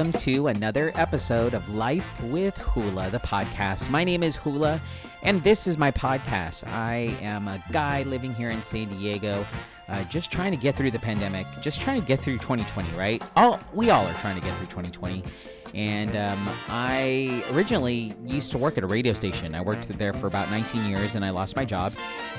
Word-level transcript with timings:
welcome 0.00 0.18
to 0.18 0.46
another 0.46 0.92
episode 0.94 1.52
of 1.52 1.68
Life 1.68 2.22
with 2.22 2.56
Hula, 2.56 3.10
the 3.10 3.18
podcast. 3.18 3.90
My 3.90 4.02
name 4.02 4.22
is 4.22 4.34
Hula, 4.34 4.80
and 5.22 5.44
this 5.44 5.66
is 5.66 5.76
my 5.76 5.90
podcast. 5.90 6.66
I 6.68 7.14
am 7.20 7.46
a 7.48 7.62
guy 7.70 8.04
living 8.04 8.32
here 8.32 8.48
in 8.48 8.62
San 8.62 8.88
Diego, 8.88 9.46
uh, 9.88 10.02
just 10.04 10.32
trying 10.32 10.52
to 10.52 10.56
get 10.56 10.74
through 10.74 10.92
the 10.92 10.98
pandemic, 10.98 11.46
just 11.60 11.82
trying 11.82 12.00
to 12.00 12.06
get 12.06 12.22
through 12.22 12.38
2020, 12.38 12.90
right? 12.96 13.22
All 13.36 13.60
we 13.74 13.90
all 13.90 14.06
are 14.06 14.14
trying 14.14 14.36
to 14.36 14.40
get 14.40 14.56
through 14.56 14.68
2020. 14.68 15.22
And 15.74 16.16
um, 16.16 16.48
I 16.68 17.44
originally 17.52 18.14
used 18.24 18.50
to 18.52 18.58
work 18.58 18.76
at 18.76 18.84
a 18.84 18.86
radio 18.86 19.12
station. 19.12 19.54
I 19.54 19.60
worked 19.60 19.88
there 19.98 20.12
for 20.12 20.26
about 20.26 20.50
19 20.50 20.84
years 20.90 21.14
and 21.14 21.24
I 21.24 21.30
lost 21.30 21.56
my 21.56 21.64
job. 21.64 21.92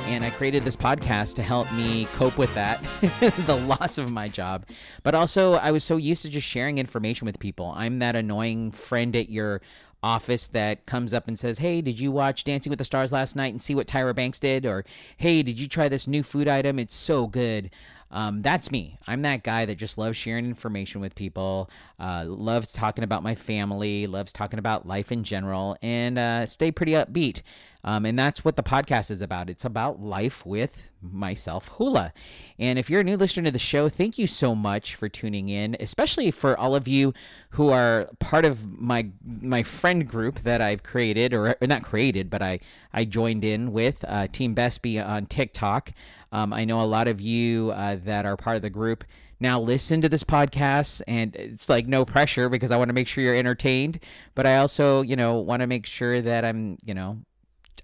And 0.06 0.24
I 0.24 0.30
created 0.30 0.64
this 0.64 0.76
podcast 0.76 1.36
to 1.36 1.44
help 1.44 1.72
me 1.74 2.06
cope 2.14 2.38
with 2.38 2.54
that, 2.56 2.84
the 3.46 3.56
loss 3.56 3.98
of 3.98 4.12
my 4.12 4.28
job. 4.28 4.66
But 5.04 5.16
also, 5.16 5.54
I 5.54 5.72
was 5.72 5.84
so 5.84 5.98
used 5.98 6.24
to 6.24 6.30
just 6.30 6.48
sharing 6.48 6.78
information 6.78 7.26
with 7.26 7.40
people. 7.40 7.74
I'm 7.76 8.00
that 8.00 8.16
annoying 8.16 8.72
friend 8.72 9.16
at 9.16 9.30
your 9.30 9.62
office 10.04 10.48
that 10.48 10.86
comes 10.86 11.14
up 11.14 11.28
and 11.28 11.38
says, 11.38 11.60
Hey, 11.60 11.82
did 11.82 12.00
you 12.00 12.12
watch 12.12 12.44
Dancing 12.44 12.70
with 12.70 12.80
the 12.80 12.86
Stars 12.86 13.12
last 13.12 13.36
night 13.36 13.54
and 13.54 13.62
see 13.62 13.76
what 13.76 13.88
Tyra 13.88 14.16
Banks 14.16 14.40
did? 14.40 14.66
Or, 14.66 14.84
Hey, 15.18 15.44
did 15.44 15.60
you 15.60 15.68
try 15.68 15.88
this 15.90 16.08
new 16.08 16.24
food 16.24 16.48
item? 16.48 16.80
It's 16.80 16.96
so 16.96 17.28
good. 17.28 17.70
Um, 18.12 18.42
that's 18.42 18.72
me. 18.72 18.98
I'm 19.08 19.22
that 19.22 19.44
guy 19.44 19.66
that 19.66 19.76
just 19.76 19.98
loves 19.98 20.18
sharing 20.18 20.46
information 20.46 21.00
with 21.02 21.16
people, 21.16 21.70
uh, 22.00 22.26
loves 22.28 22.72
talking 22.74 23.04
about 23.04 23.24
my 23.24 23.36
family, 23.36 24.06
loves 24.06 24.34
talking 24.34 24.60
about 24.60 24.86
life 24.86 25.12
in 25.12 25.24
general, 25.24 25.78
and 25.82 26.20
uh, 26.20 26.46
stay 26.46 26.72
pretty 26.72 26.92
upbeat. 26.92 27.42
Um, 27.84 28.06
and 28.06 28.18
that's 28.18 28.46
what 28.46 28.56
the 28.56 28.64
podcast 28.64 29.10
is 29.10 29.22
about. 29.22 29.50
It's 29.50 29.66
about 29.66 30.02
life 30.02 30.46
with 30.46 30.90
myself, 31.02 31.70
Hula. 31.78 32.14
And 32.60 32.78
if 32.78 32.90
you're 32.90 33.02
a 33.02 33.04
new 33.04 33.18
listener 33.18 33.46
to 33.46 33.52
the 33.52 33.60
show, 33.60 33.90
thank 33.90 34.18
you 34.18 34.28
so 34.28 34.54
much 34.54 34.94
for 34.96 35.10
tuning 35.10 35.50
in, 35.50 35.76
especially 35.80 36.30
for 36.32 36.58
all 36.58 36.76
of 36.76 36.88
you 36.88 37.14
who 37.52 37.70
are 37.70 38.10
part 38.20 38.46
of 38.46 38.80
my 38.80 39.10
my 39.24 39.64
friend 39.64 40.08
group 40.08 40.42
that 40.44 40.62
I've 40.62 40.84
created, 40.84 41.34
or, 41.34 41.56
or 41.60 41.68
not 41.68 41.84
created, 41.84 42.30
but 42.30 42.42
I, 42.42 42.60
I 42.94 43.06
joined 43.06 43.44
in 43.44 43.74
with 43.74 44.06
uh, 44.08 44.28
Team 44.28 44.56
Besby 44.56 45.04
on 45.04 45.26
TikTok. 45.26 45.92
Um, 46.32 46.54
I 46.54 46.66
know 46.66 46.82
a 46.82 46.86
lot 46.86 47.08
of 47.08 47.20
you 47.20 47.72
uh, 47.72 47.98
that 48.06 48.26
are 48.26 48.38
part 48.38 48.56
of 48.56 48.62
the 48.62 48.70
group 48.70 49.04
now 49.40 49.60
listen 49.60 50.02
to 50.02 50.08
this 50.08 50.24
podcast 50.24 51.02
and 51.08 51.36
it's 51.36 51.68
like 51.68 51.88
no 51.88 52.06
pressure 52.06 52.48
because 52.48 52.70
I 52.70 52.78
want 52.78 52.90
to 52.90 52.94
make 52.94 53.08
sure 53.08 53.24
you're 53.24 53.36
entertained 53.36 54.00
but 54.36 54.46
I 54.46 54.58
also 54.58 55.02
you 55.02 55.16
know 55.16 55.40
want 55.40 55.62
to 55.62 55.68
make 55.68 55.88
sure 55.88 56.22
that 56.22 56.46
I'm 56.46 56.78
you 56.86 56.94
know 56.94 57.18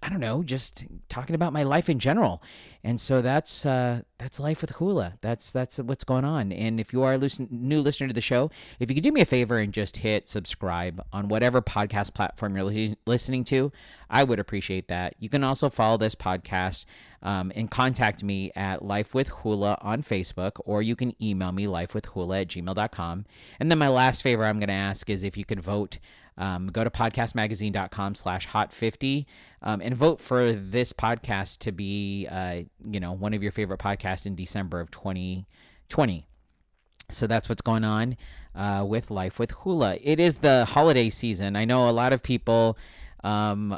I 0.02 0.10
don't 0.10 0.20
know, 0.20 0.44
just 0.44 0.86
talking 1.10 1.36
about 1.36 1.54
my 1.54 1.64
life 1.64 1.90
in 1.90 2.00
general. 2.00 2.42
And 2.84 3.02
so 3.02 3.22
that's 3.22 3.66
uh, 3.66 4.02
that's 4.18 4.40
life 4.40 4.62
with 4.62 4.72
Hula. 4.72 5.16
That's 5.22 5.52
that's 5.52 5.78
what's 5.78 6.04
going 6.04 6.24
on. 6.24 6.52
And 6.52 6.80
if 6.80 6.94
you 6.94 7.04
are 7.04 7.14
a 7.14 7.30
new 7.50 7.82
listener 7.82 8.08
to 8.08 8.14
the 8.14 8.22
show, 8.22 8.50
if 8.80 8.90
you 8.90 8.96
could 8.96 9.04
do 9.04 9.12
me 9.12 9.22
a 9.22 9.26
favor 9.26 9.58
and 9.58 9.74
just 9.74 9.98
hit 9.98 10.30
subscribe 10.30 11.04
on 11.12 11.28
whatever 11.28 11.62
podcast 11.62 12.14
platform 12.14 12.56
you're 12.56 12.66
li- 12.66 12.96
listening 13.06 13.44
to, 13.46 13.72
I 14.10 14.24
would 14.24 14.40
appreciate 14.40 14.88
that. 14.88 15.16
You 15.20 15.28
can 15.28 15.44
also 15.44 15.70
follow 15.70 15.98
this 15.98 16.16
podcast 16.16 16.86
um, 17.22 17.52
and 17.56 17.70
contact 17.70 18.24
me 18.24 18.52
at 18.56 18.86
Life 18.86 19.14
with 19.14 19.28
Hula 19.28 19.78
on 19.82 20.04
Facebook, 20.04 20.54
or 20.60 20.82
you 20.82 20.96
can 20.96 21.14
email 21.22 21.52
me 21.52 21.66
lifewithhula 21.66 22.42
at 22.44 22.48
gmail.com. 22.48 23.26
And 23.60 23.72
then 23.72 23.78
my 23.80 23.90
last 23.90 24.22
favor 24.22 24.46
I'm 24.46 24.60
going 24.60 24.68
to 24.68 24.74
ask 24.74 25.10
is 25.10 25.24
if 25.24 25.36
you 25.36 25.46
could 25.46 25.60
vote 25.60 25.98
um, 26.38 26.68
go 26.68 26.84
to 26.84 26.90
podcastmagazine.com 26.90 28.16
slash 28.16 28.48
hot50 28.48 29.26
um, 29.62 29.82
and 29.82 29.96
vote 29.96 30.22
for 30.22 30.54
this 30.54 30.94
podcast 30.94 31.60
to 31.60 31.72
be, 31.72 32.28
uh, 32.30 32.62
you 32.86 33.00
know, 33.00 33.12
one 33.12 33.34
of 33.34 33.42
your 33.42 33.52
favorite 33.52 33.80
podcasts 33.80 34.26
in 34.26 34.36
December 34.36 34.80
of 34.80 34.92
2020. 34.92 36.28
So 37.10 37.26
that's 37.26 37.50
what's 37.50 37.62
going 37.62 37.84
on 37.84 38.18
uh, 38.54 38.86
with 38.88 39.10
Life 39.10 39.40
with 39.40 39.52
Hula. 39.52 39.98
It 40.02 40.20
is 40.20 40.38
the 40.38 40.66
holiday 40.66 41.10
season. 41.10 41.56
I 41.56 41.66
know 41.66 41.90
a 41.90 41.92
lot 41.92 42.14
of 42.14 42.22
people. 42.22 42.78
Um, 43.24 43.78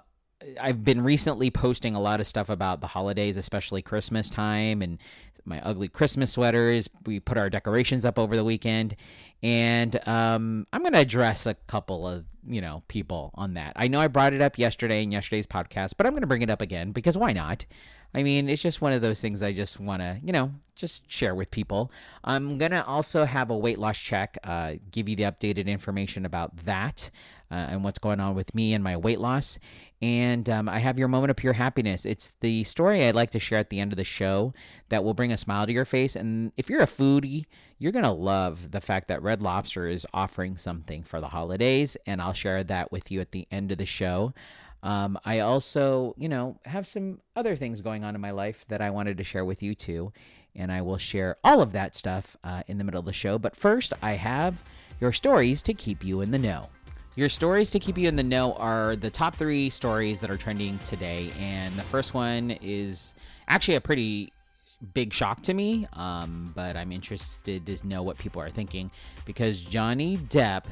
I've 0.60 0.84
been 0.84 1.02
recently 1.02 1.52
posting 1.52 1.96
a 1.96 2.00
lot 2.00 2.22
of 2.22 2.28
stuff 2.28 2.50
about 2.50 2.82
the 2.82 2.88
holidays, 2.88 3.38
especially 3.38 3.82
Christmas 3.82 4.30
time 4.30 4.82
and 4.82 4.98
my 5.46 5.62
ugly 5.62 5.88
Christmas 5.88 6.32
sweaters. 6.32 6.90
We 7.06 7.20
put 7.20 7.38
our 7.38 7.50
decorations 7.50 8.06
up 8.06 8.18
over 8.18 8.36
the 8.36 8.44
weekend, 8.44 8.96
and 9.44 9.96
um, 10.08 10.68
I'm 10.72 10.82
going 10.82 10.94
to 10.94 11.00
address 11.00 11.46
a 11.46 11.56
couple 11.68 12.08
of 12.08 12.26
you 12.48 12.62
know 12.62 12.84
people 12.88 13.32
on 13.36 13.56
that. 13.56 13.74
I 13.76 13.88
know 13.88 14.00
I 14.00 14.08
brought 14.08 14.34
it 14.34 14.42
up 14.42 14.58
yesterday 14.58 15.04
in 15.04 15.12
yesterday's 15.12 15.48
podcast, 15.48 15.94
but 15.98 16.06
I'm 16.06 16.14
going 16.14 16.22
to 16.22 16.28
bring 16.28 16.42
it 16.42 16.50
up 16.50 16.62
again 16.62 16.92
because 16.92 17.18
why 17.18 17.34
not? 17.34 17.66
I 18.14 18.24
mean, 18.24 18.50
it's 18.50 18.62
just 18.62 18.82
one 18.82 18.92
of 18.92 19.02
those 19.02 19.22
things 19.22 19.44
I 19.44 19.54
just 19.54 19.80
want 19.80 20.02
to, 20.02 20.20
you 20.24 20.34
know, 20.34 20.52
just 20.76 21.10
share 21.12 21.36
with 21.36 21.52
people. 21.52 21.92
I'm 22.24 22.58
going 22.58 22.72
to 22.72 22.84
also 22.84 23.24
have 23.24 23.52
a 23.52 23.58
weight 23.58 23.78
loss 23.78 24.00
check, 24.00 24.38
uh, 24.44 24.76
give 24.90 25.08
you 25.08 25.16
the 25.16 25.24
updated 25.24 25.68
information 25.68 26.26
about 26.26 26.66
that 26.66 27.12
uh, 27.52 27.56
and 27.56 27.84
what's 27.84 28.00
going 28.00 28.20
on 28.20 28.34
with 28.34 28.56
me 28.56 28.74
and 28.74 28.84
my 28.84 28.98
weight 28.98 29.20
loss. 29.20 29.60
And 30.02 30.50
um, 30.50 30.70
I 30.70 30.80
have 30.80 30.98
your 30.98 31.10
moment 31.10 31.32
of 31.32 31.38
pure 31.38 31.54
happiness. 31.54 32.06
It's 32.06 32.34
the 32.40 32.64
story 32.64 33.06
I'd 33.06 33.16
like 33.16 33.32
to 33.32 33.40
share 33.40 33.60
at 33.60 33.70
the 33.70 33.80
end 33.80 33.92
of 33.92 33.98
the 33.98 34.06
show 34.06 34.54
that 34.88 35.04
will 35.04 35.14
bring 35.14 35.32
a 35.32 35.38
smile 35.38 35.66
to 35.66 35.74
your 35.74 35.86
face. 35.86 36.16
And 36.16 36.54
if 36.56 36.70
you're 36.70 36.82
a 36.82 36.88
foodie, 36.88 37.46
you're 37.80 37.92
going 37.92 38.06
to 38.06 38.12
love 38.12 38.72
the 38.72 38.80
fact 38.80 39.10
that 39.10 39.22
Red 39.22 39.42
Lobster 39.42 39.88
is 39.88 40.08
offering 40.14 40.56
something 40.56 41.04
for 41.04 41.20
the 41.20 41.30
holidays. 41.30 41.98
And 42.06 42.22
I'll 42.22 42.34
share 42.34 42.64
that 42.64 42.92
with 42.92 43.12
you 43.12 43.20
at 43.20 43.34
the 43.34 43.48
end 43.52 43.72
of 43.74 43.78
the 43.78 43.86
show. 43.86 44.34
Um, 44.82 45.20
I 45.26 45.40
also, 45.40 46.16
you 46.18 46.30
know, 46.30 46.58
have 46.64 46.88
some 46.88 47.20
other 47.36 47.58
things 47.58 47.82
going 47.82 48.06
on 48.06 48.16
in 48.16 48.22
my 48.22 48.32
life 48.32 48.64
that 48.70 48.82
I 48.82 48.92
wanted 48.92 49.18
to 49.18 49.26
share 49.26 49.44
with 49.44 49.62
you 49.62 49.76
too. 49.76 50.14
And 50.56 50.72
I 50.72 50.82
will 50.82 50.98
share 50.98 51.36
all 51.44 51.62
of 51.62 51.74
that 51.74 51.94
stuff 51.94 52.38
uh, 52.44 52.64
in 52.68 52.78
the 52.78 52.86
middle 52.86 53.00
of 53.00 53.06
the 53.06 53.14
show. 53.14 53.38
But 53.38 53.58
first, 53.58 53.92
I 54.02 54.14
have 54.14 54.64
your 55.02 55.14
stories 55.14 55.62
to 55.64 55.74
keep 55.74 56.04
you 56.04 56.22
in 56.22 56.32
the 56.32 56.40
know. 56.40 56.70
Your 57.16 57.30
stories 57.30 57.72
to 57.72 57.80
keep 57.80 57.98
you 57.98 58.08
in 58.08 58.16
the 58.16 58.24
know 58.24 58.54
are 58.54 58.96
the 58.96 59.10
top 59.10 59.36
three 59.36 59.70
stories 59.70 60.20
that 60.22 60.30
are 60.30 60.38
trending 60.38 60.78
today. 60.80 61.32
And 61.40 61.76
the 61.76 61.84
first 61.84 62.14
one 62.14 62.52
is 62.62 63.16
actually 63.48 63.76
a 63.76 63.82
pretty 63.82 64.32
big 64.94 65.12
shock 65.12 65.42
to 65.44 65.54
me, 65.54 65.88
um, 65.94 66.54
but 66.56 66.78
I'm 66.78 66.92
interested 66.92 67.66
to 67.66 67.88
know 67.88 68.04
what 68.04 68.18
people 68.18 68.42
are 68.42 68.50
thinking 68.50 68.92
because 69.26 69.60
Johnny 69.60 70.18
Depp 70.18 70.64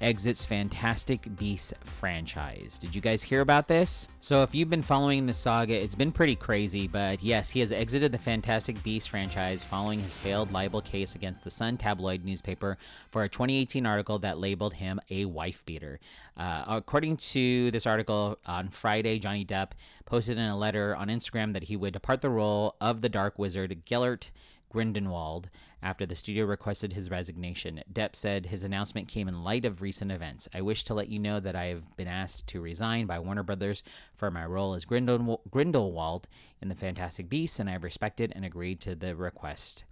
exits 0.00 0.44
Fantastic 0.44 1.36
Beasts 1.36 1.72
franchise. 1.84 2.78
Did 2.78 2.94
you 2.94 3.00
guys 3.00 3.22
hear 3.22 3.40
about 3.40 3.68
this? 3.68 4.08
So, 4.20 4.42
if 4.42 4.54
you've 4.54 4.70
been 4.70 4.82
following 4.82 5.26
the 5.26 5.34
saga, 5.34 5.74
it's 5.74 5.94
been 5.94 6.12
pretty 6.12 6.36
crazy, 6.36 6.86
but 6.86 7.22
yes, 7.22 7.50
he 7.50 7.60
has 7.60 7.72
exited 7.72 8.12
the 8.12 8.18
Fantastic 8.18 8.82
Beasts 8.82 9.06
franchise 9.06 9.62
following 9.62 10.00
his 10.00 10.16
failed 10.16 10.52
libel 10.52 10.80
case 10.80 11.14
against 11.14 11.44
the 11.44 11.50
Sun 11.50 11.78
tabloid 11.78 12.24
newspaper 12.24 12.76
for 13.10 13.22
a 13.22 13.28
2018 13.28 13.86
article 13.86 14.18
that 14.18 14.38
labeled 14.38 14.74
him 14.74 15.00
a 15.10 15.24
wife 15.24 15.64
beater. 15.64 15.98
Uh, 16.36 16.64
according 16.68 17.16
to 17.16 17.70
this 17.70 17.86
article 17.86 18.38
on 18.46 18.68
Friday, 18.68 19.18
Johnny 19.18 19.44
Depp 19.44 19.72
posted 20.04 20.38
in 20.38 20.44
a 20.44 20.56
letter 20.56 20.94
on 20.94 21.08
Instagram 21.08 21.52
that 21.54 21.64
he 21.64 21.76
would 21.76 21.94
depart 21.94 22.20
the 22.20 22.30
role 22.30 22.76
of 22.80 23.00
the 23.00 23.08
Dark 23.08 23.38
Wizard 23.38 23.84
Gellert 23.84 24.30
Grindelwald 24.70 25.48
after 25.86 26.04
the 26.04 26.16
studio 26.16 26.44
requested 26.44 26.92
his 26.92 27.12
resignation. 27.12 27.80
Depp 27.92 28.16
said 28.16 28.46
his 28.46 28.64
announcement 28.64 29.06
came 29.06 29.28
in 29.28 29.44
light 29.44 29.64
of 29.64 29.80
recent 29.80 30.10
events. 30.10 30.48
I 30.52 30.60
wish 30.60 30.82
to 30.82 30.94
let 30.94 31.08
you 31.08 31.20
know 31.20 31.38
that 31.38 31.54
I 31.54 31.66
have 31.66 31.96
been 31.96 32.08
asked 32.08 32.48
to 32.48 32.60
resign 32.60 33.06
by 33.06 33.20
Warner 33.20 33.44
Brothers 33.44 33.84
for 34.16 34.28
my 34.28 34.44
role 34.44 34.74
as 34.74 34.84
Grindel- 34.84 35.38
Grindelwald 35.48 36.26
in 36.60 36.68
The 36.68 36.74
Fantastic 36.74 37.28
Beasts, 37.28 37.60
and 37.60 37.68
I 37.68 37.72
have 37.74 37.84
respected 37.84 38.32
and 38.34 38.44
agreed 38.44 38.80
to 38.80 38.96
the 38.96 39.14
request. 39.14 39.84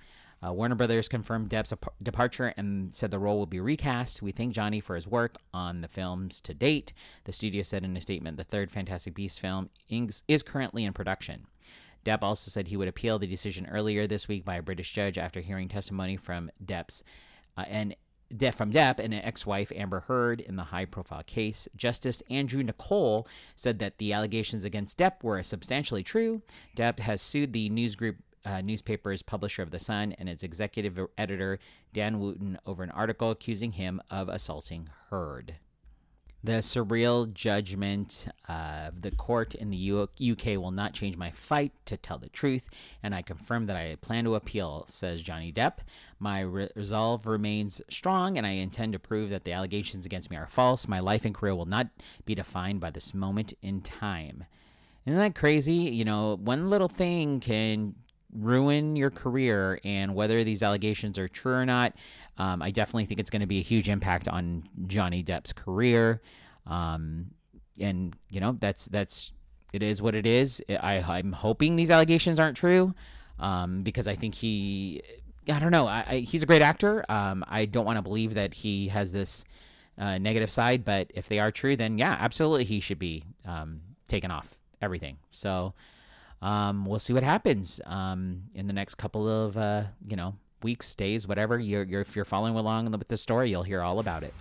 Uh, 0.44 0.52
Warner 0.52 0.74
Brothers 0.74 1.06
confirmed 1.06 1.48
Depp's 1.48 1.72
ap- 1.72 1.94
departure 2.02 2.52
and 2.56 2.92
said 2.92 3.12
the 3.12 3.20
role 3.20 3.38
will 3.38 3.46
be 3.46 3.60
recast. 3.60 4.20
We 4.20 4.32
thank 4.32 4.52
Johnny 4.52 4.80
for 4.80 4.96
his 4.96 5.06
work 5.06 5.36
on 5.54 5.80
the 5.80 5.86
films 5.86 6.40
to 6.40 6.54
date. 6.54 6.92
The 7.22 7.32
studio 7.32 7.62
said 7.62 7.84
in 7.84 7.96
a 7.96 8.00
statement 8.00 8.36
the 8.36 8.42
third 8.42 8.72
Fantastic 8.72 9.14
Beasts 9.14 9.38
film 9.38 9.70
is 9.88 10.42
currently 10.42 10.84
in 10.84 10.92
production. 10.92 11.46
Depp 12.04 12.22
also 12.22 12.50
said 12.50 12.68
he 12.68 12.76
would 12.76 12.88
appeal 12.88 13.18
the 13.18 13.26
decision 13.26 13.66
earlier 13.66 14.06
this 14.06 14.28
week 14.28 14.44
by 14.44 14.56
a 14.56 14.62
British 14.62 14.92
judge 14.92 15.18
after 15.18 15.40
hearing 15.40 15.68
testimony 15.68 16.16
from 16.16 16.50
Depp's 16.64 17.02
uh, 17.56 17.64
and 17.68 17.96
De- 18.34 18.52
from 18.52 18.72
Depp 18.72 18.98
and 18.98 19.14
ex-wife 19.14 19.70
Amber 19.76 20.00
Heard 20.00 20.40
in 20.40 20.56
the 20.56 20.64
high-profile 20.64 21.22
case. 21.24 21.68
Justice 21.76 22.22
Andrew 22.30 22.62
Nicol 22.62 23.28
said 23.54 23.78
that 23.78 23.98
the 23.98 24.12
allegations 24.12 24.64
against 24.64 24.98
Depp 24.98 25.22
were 25.22 25.42
substantially 25.42 26.02
true. 26.02 26.42
Depp 26.76 26.98
has 27.00 27.22
sued 27.22 27.52
the 27.52 27.68
news 27.68 27.94
group 27.94 28.16
uh, 28.44 28.60
newspaper's 28.60 29.22
publisher 29.22 29.62
of 29.62 29.70
The 29.70 29.78
Sun 29.78 30.12
and 30.18 30.28
its 30.28 30.42
executive 30.42 30.98
editor, 31.16 31.58
Dan 31.92 32.18
Wootton, 32.20 32.58
over 32.66 32.82
an 32.82 32.90
article 32.90 33.30
accusing 33.30 33.72
him 33.72 34.02
of 34.10 34.28
assaulting 34.28 34.88
Heard. 35.10 35.56
The 36.44 36.60
surreal 36.60 37.32
judgment 37.32 38.28
of 38.50 39.00
the 39.00 39.10
court 39.10 39.54
in 39.54 39.70
the 39.70 39.92
UK 40.02 40.60
will 40.60 40.72
not 40.72 40.92
change 40.92 41.16
my 41.16 41.30
fight 41.30 41.72
to 41.86 41.96
tell 41.96 42.18
the 42.18 42.28
truth, 42.28 42.68
and 43.02 43.14
I 43.14 43.22
confirm 43.22 43.64
that 43.64 43.76
I 43.76 43.96
plan 44.02 44.24
to 44.24 44.34
appeal, 44.34 44.84
says 44.86 45.22
Johnny 45.22 45.50
Depp. 45.50 45.78
My 46.18 46.40
re- 46.40 46.68
resolve 46.76 47.24
remains 47.24 47.80
strong, 47.88 48.36
and 48.36 48.46
I 48.46 48.50
intend 48.50 48.92
to 48.92 48.98
prove 48.98 49.30
that 49.30 49.44
the 49.44 49.52
allegations 49.52 50.04
against 50.04 50.30
me 50.30 50.36
are 50.36 50.46
false. 50.46 50.86
My 50.86 51.00
life 51.00 51.24
and 51.24 51.34
career 51.34 51.54
will 51.54 51.64
not 51.64 51.88
be 52.26 52.34
defined 52.34 52.78
by 52.78 52.90
this 52.90 53.14
moment 53.14 53.54
in 53.62 53.80
time. 53.80 54.44
Isn't 55.06 55.18
that 55.18 55.34
crazy? 55.34 55.72
You 55.72 56.04
know, 56.04 56.36
one 56.36 56.68
little 56.68 56.88
thing 56.88 57.40
can 57.40 57.94
ruin 58.34 58.96
your 58.96 59.10
career. 59.10 59.80
And 59.84 60.14
whether 60.14 60.44
these 60.44 60.62
allegations 60.62 61.18
are 61.18 61.28
true 61.28 61.54
or 61.54 61.66
not, 61.66 61.94
um, 62.38 62.62
I 62.62 62.70
definitely 62.70 63.06
think 63.06 63.20
it's 63.20 63.30
going 63.30 63.40
to 63.40 63.46
be 63.46 63.58
a 63.58 63.62
huge 63.62 63.88
impact 63.88 64.28
on 64.28 64.68
Johnny 64.86 65.22
Depp's 65.22 65.52
career. 65.52 66.20
Um, 66.66 67.30
and 67.80 68.14
you 68.28 68.40
know 68.40 68.56
that's 68.60 68.86
that's 68.86 69.32
it 69.72 69.82
is 69.82 70.00
what 70.00 70.14
it 70.14 70.26
is. 70.26 70.62
I 70.68 70.98
I'm 71.00 71.32
hoping 71.32 71.76
these 71.76 71.90
allegations 71.90 72.38
aren't 72.38 72.56
true, 72.56 72.94
um, 73.38 73.82
because 73.82 74.06
I 74.06 74.14
think 74.14 74.34
he 74.34 75.02
I 75.48 75.58
don't 75.58 75.72
know 75.72 75.86
I, 75.86 76.04
I 76.08 76.18
he's 76.20 76.42
a 76.42 76.46
great 76.46 76.62
actor. 76.62 77.04
Um, 77.08 77.44
I 77.48 77.66
don't 77.66 77.84
want 77.84 77.98
to 77.98 78.02
believe 78.02 78.34
that 78.34 78.54
he 78.54 78.88
has 78.88 79.12
this 79.12 79.44
uh, 79.98 80.18
negative 80.18 80.50
side, 80.50 80.84
but 80.84 81.10
if 81.14 81.28
they 81.28 81.38
are 81.38 81.50
true, 81.50 81.76
then 81.76 81.98
yeah, 81.98 82.16
absolutely 82.18 82.64
he 82.64 82.80
should 82.80 82.98
be 82.98 83.24
um, 83.44 83.80
taken 84.08 84.30
off 84.30 84.58
everything. 84.80 85.18
So 85.30 85.74
um, 86.44 86.84
we'll 86.84 86.98
see 86.98 87.14
what 87.14 87.22
happens 87.22 87.80
um, 87.86 88.42
in 88.54 88.66
the 88.66 88.74
next 88.74 88.96
couple 88.96 89.26
of 89.26 89.56
uh, 89.56 89.84
you 90.06 90.14
know 90.14 90.36
weeks, 90.62 90.94
days, 90.94 91.26
whatever. 91.26 91.58
You're, 91.58 91.82
you're, 91.82 92.02
if 92.02 92.14
you're 92.14 92.26
following 92.26 92.54
along 92.54 92.90
with 92.90 93.08
the 93.08 93.16
story, 93.16 93.50
you'll 93.50 93.62
hear 93.62 93.80
all 93.80 93.98
about 93.98 94.22
it. 94.22 94.34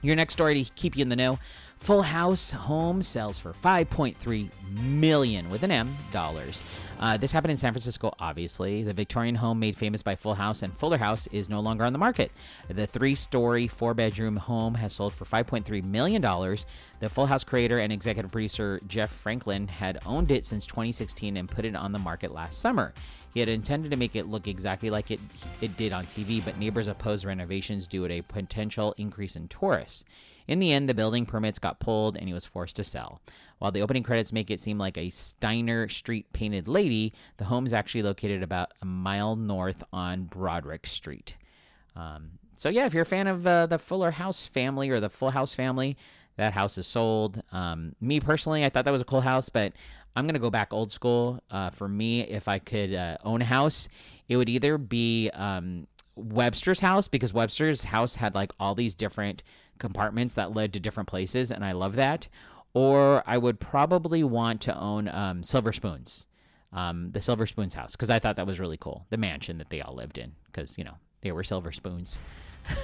Your 0.00 0.16
next 0.16 0.32
story 0.32 0.64
to 0.64 0.72
keep 0.72 0.96
you 0.96 1.02
in 1.02 1.10
the 1.10 1.16
know 1.16 1.38
Full 1.78 2.02
House 2.02 2.50
home 2.50 3.02
sells 3.02 3.38
for 3.38 3.52
5.3 3.52 4.50
million 4.82 5.48
with 5.48 5.62
an 5.62 5.70
M 5.70 5.96
dollars. 6.12 6.62
Uh, 6.98 7.16
this 7.16 7.30
happened 7.30 7.52
in 7.52 7.56
San 7.56 7.72
Francisco, 7.72 8.12
obviously. 8.18 8.82
The 8.82 8.92
Victorian 8.92 9.36
home 9.36 9.60
made 9.60 9.76
famous 9.76 10.02
by 10.02 10.16
Full 10.16 10.34
House 10.34 10.62
and 10.62 10.74
Fuller 10.74 10.98
House 10.98 11.28
is 11.28 11.48
no 11.48 11.60
longer 11.60 11.84
on 11.84 11.92
the 11.92 11.98
market. 11.98 12.32
The 12.68 12.86
three 12.86 13.14
story, 13.14 13.68
four 13.68 13.94
bedroom 13.94 14.36
home 14.36 14.74
has 14.74 14.92
sold 14.92 15.12
for 15.12 15.24
$5.3 15.24 15.84
million. 15.84 16.20
The 16.20 17.08
Full 17.08 17.26
House 17.26 17.44
creator 17.44 17.78
and 17.78 17.92
executive 17.92 18.32
producer 18.32 18.80
Jeff 18.88 19.12
Franklin 19.12 19.68
had 19.68 19.98
owned 20.04 20.32
it 20.32 20.44
since 20.44 20.66
2016 20.66 21.36
and 21.36 21.48
put 21.48 21.64
it 21.64 21.76
on 21.76 21.92
the 21.92 21.98
market 21.98 22.32
last 22.32 22.60
summer. 22.60 22.92
He 23.32 23.40
had 23.40 23.48
intended 23.48 23.90
to 23.92 23.96
make 23.96 24.16
it 24.16 24.26
look 24.26 24.48
exactly 24.48 24.90
like 24.90 25.10
it, 25.10 25.20
it 25.60 25.76
did 25.76 25.92
on 25.92 26.06
TV, 26.06 26.44
but 26.44 26.58
neighbors 26.58 26.88
opposed 26.88 27.24
renovations 27.24 27.86
due 27.86 28.08
to 28.08 28.14
a 28.14 28.22
potential 28.22 28.94
increase 28.98 29.36
in 29.36 29.46
tourists. 29.48 30.04
In 30.48 30.58
the 30.58 30.72
end, 30.72 30.88
the 30.88 30.94
building 30.94 31.26
permits 31.26 31.58
got 31.58 31.78
pulled 31.78 32.16
and 32.16 32.26
he 32.26 32.34
was 32.34 32.46
forced 32.46 32.76
to 32.76 32.84
sell. 32.84 33.20
While 33.58 33.70
the 33.70 33.82
opening 33.82 34.02
credits 34.02 34.32
make 34.32 34.50
it 34.50 34.60
seem 34.60 34.78
like 34.78 34.96
a 34.96 35.10
Steiner 35.10 35.88
Street 35.88 36.32
painted 36.32 36.66
lady, 36.66 37.12
the 37.36 37.44
home 37.44 37.66
is 37.66 37.74
actually 37.74 38.02
located 38.02 38.42
about 38.42 38.72
a 38.80 38.86
mile 38.86 39.36
north 39.36 39.84
on 39.92 40.24
Broderick 40.24 40.86
Street. 40.86 41.36
Um, 41.94 42.30
so, 42.56 42.68
yeah, 42.68 42.86
if 42.86 42.94
you're 42.94 43.02
a 43.02 43.06
fan 43.06 43.26
of 43.26 43.46
uh, 43.46 43.66
the 43.66 43.78
Fuller 43.78 44.10
House 44.10 44.46
family 44.46 44.88
or 44.90 45.00
the 45.00 45.10
Full 45.10 45.30
House 45.30 45.54
family, 45.54 45.96
that 46.36 46.54
house 46.54 46.78
is 46.78 46.86
sold. 46.86 47.42
Um, 47.52 47.94
me 48.00 48.20
personally, 48.20 48.64
I 48.64 48.70
thought 48.70 48.84
that 48.84 48.90
was 48.90 49.02
a 49.02 49.04
cool 49.04 49.20
house, 49.20 49.48
but 49.48 49.72
I'm 50.16 50.24
going 50.24 50.34
to 50.34 50.40
go 50.40 50.50
back 50.50 50.72
old 50.72 50.90
school. 50.92 51.42
Uh, 51.50 51.70
for 51.70 51.88
me, 51.88 52.22
if 52.22 52.48
I 52.48 52.58
could 52.58 52.94
uh, 52.94 53.18
own 53.24 53.42
a 53.42 53.44
house, 53.44 53.88
it 54.28 54.36
would 54.36 54.48
either 54.48 54.78
be 54.78 55.30
um, 55.30 55.86
Webster's 56.16 56.80
house 56.80 57.08
because 57.08 57.34
Webster's 57.34 57.84
house 57.84 58.14
had 58.16 58.34
like 58.34 58.52
all 58.58 58.74
these 58.74 58.94
different 58.94 59.42
compartments 59.78 60.34
that 60.34 60.54
led 60.54 60.72
to 60.72 60.80
different 60.80 61.08
places, 61.08 61.50
and 61.50 61.64
I 61.64 61.72
love 61.72 61.96
that. 61.96 62.28
Or 62.74 63.22
I 63.26 63.38
would 63.38 63.58
probably 63.58 64.22
want 64.22 64.60
to 64.62 64.78
own 64.78 65.08
um, 65.08 65.42
Silver 65.42 65.72
Spoons, 65.72 66.26
um, 66.72 67.10
the 67.12 67.20
Silver 67.20 67.46
Spoons 67.46 67.74
house, 67.74 67.92
because 67.92 68.10
I 68.10 68.18
thought 68.18 68.36
that 68.36 68.46
was 68.46 68.60
really 68.60 68.76
cool. 68.76 69.06
The 69.10 69.16
mansion 69.16 69.58
that 69.58 69.70
they 69.70 69.80
all 69.80 69.94
lived 69.94 70.18
in, 70.18 70.32
because, 70.46 70.76
you 70.76 70.84
know, 70.84 70.94
they 71.22 71.32
were 71.32 71.42
Silver 71.42 71.72
Spoons. 71.72 72.18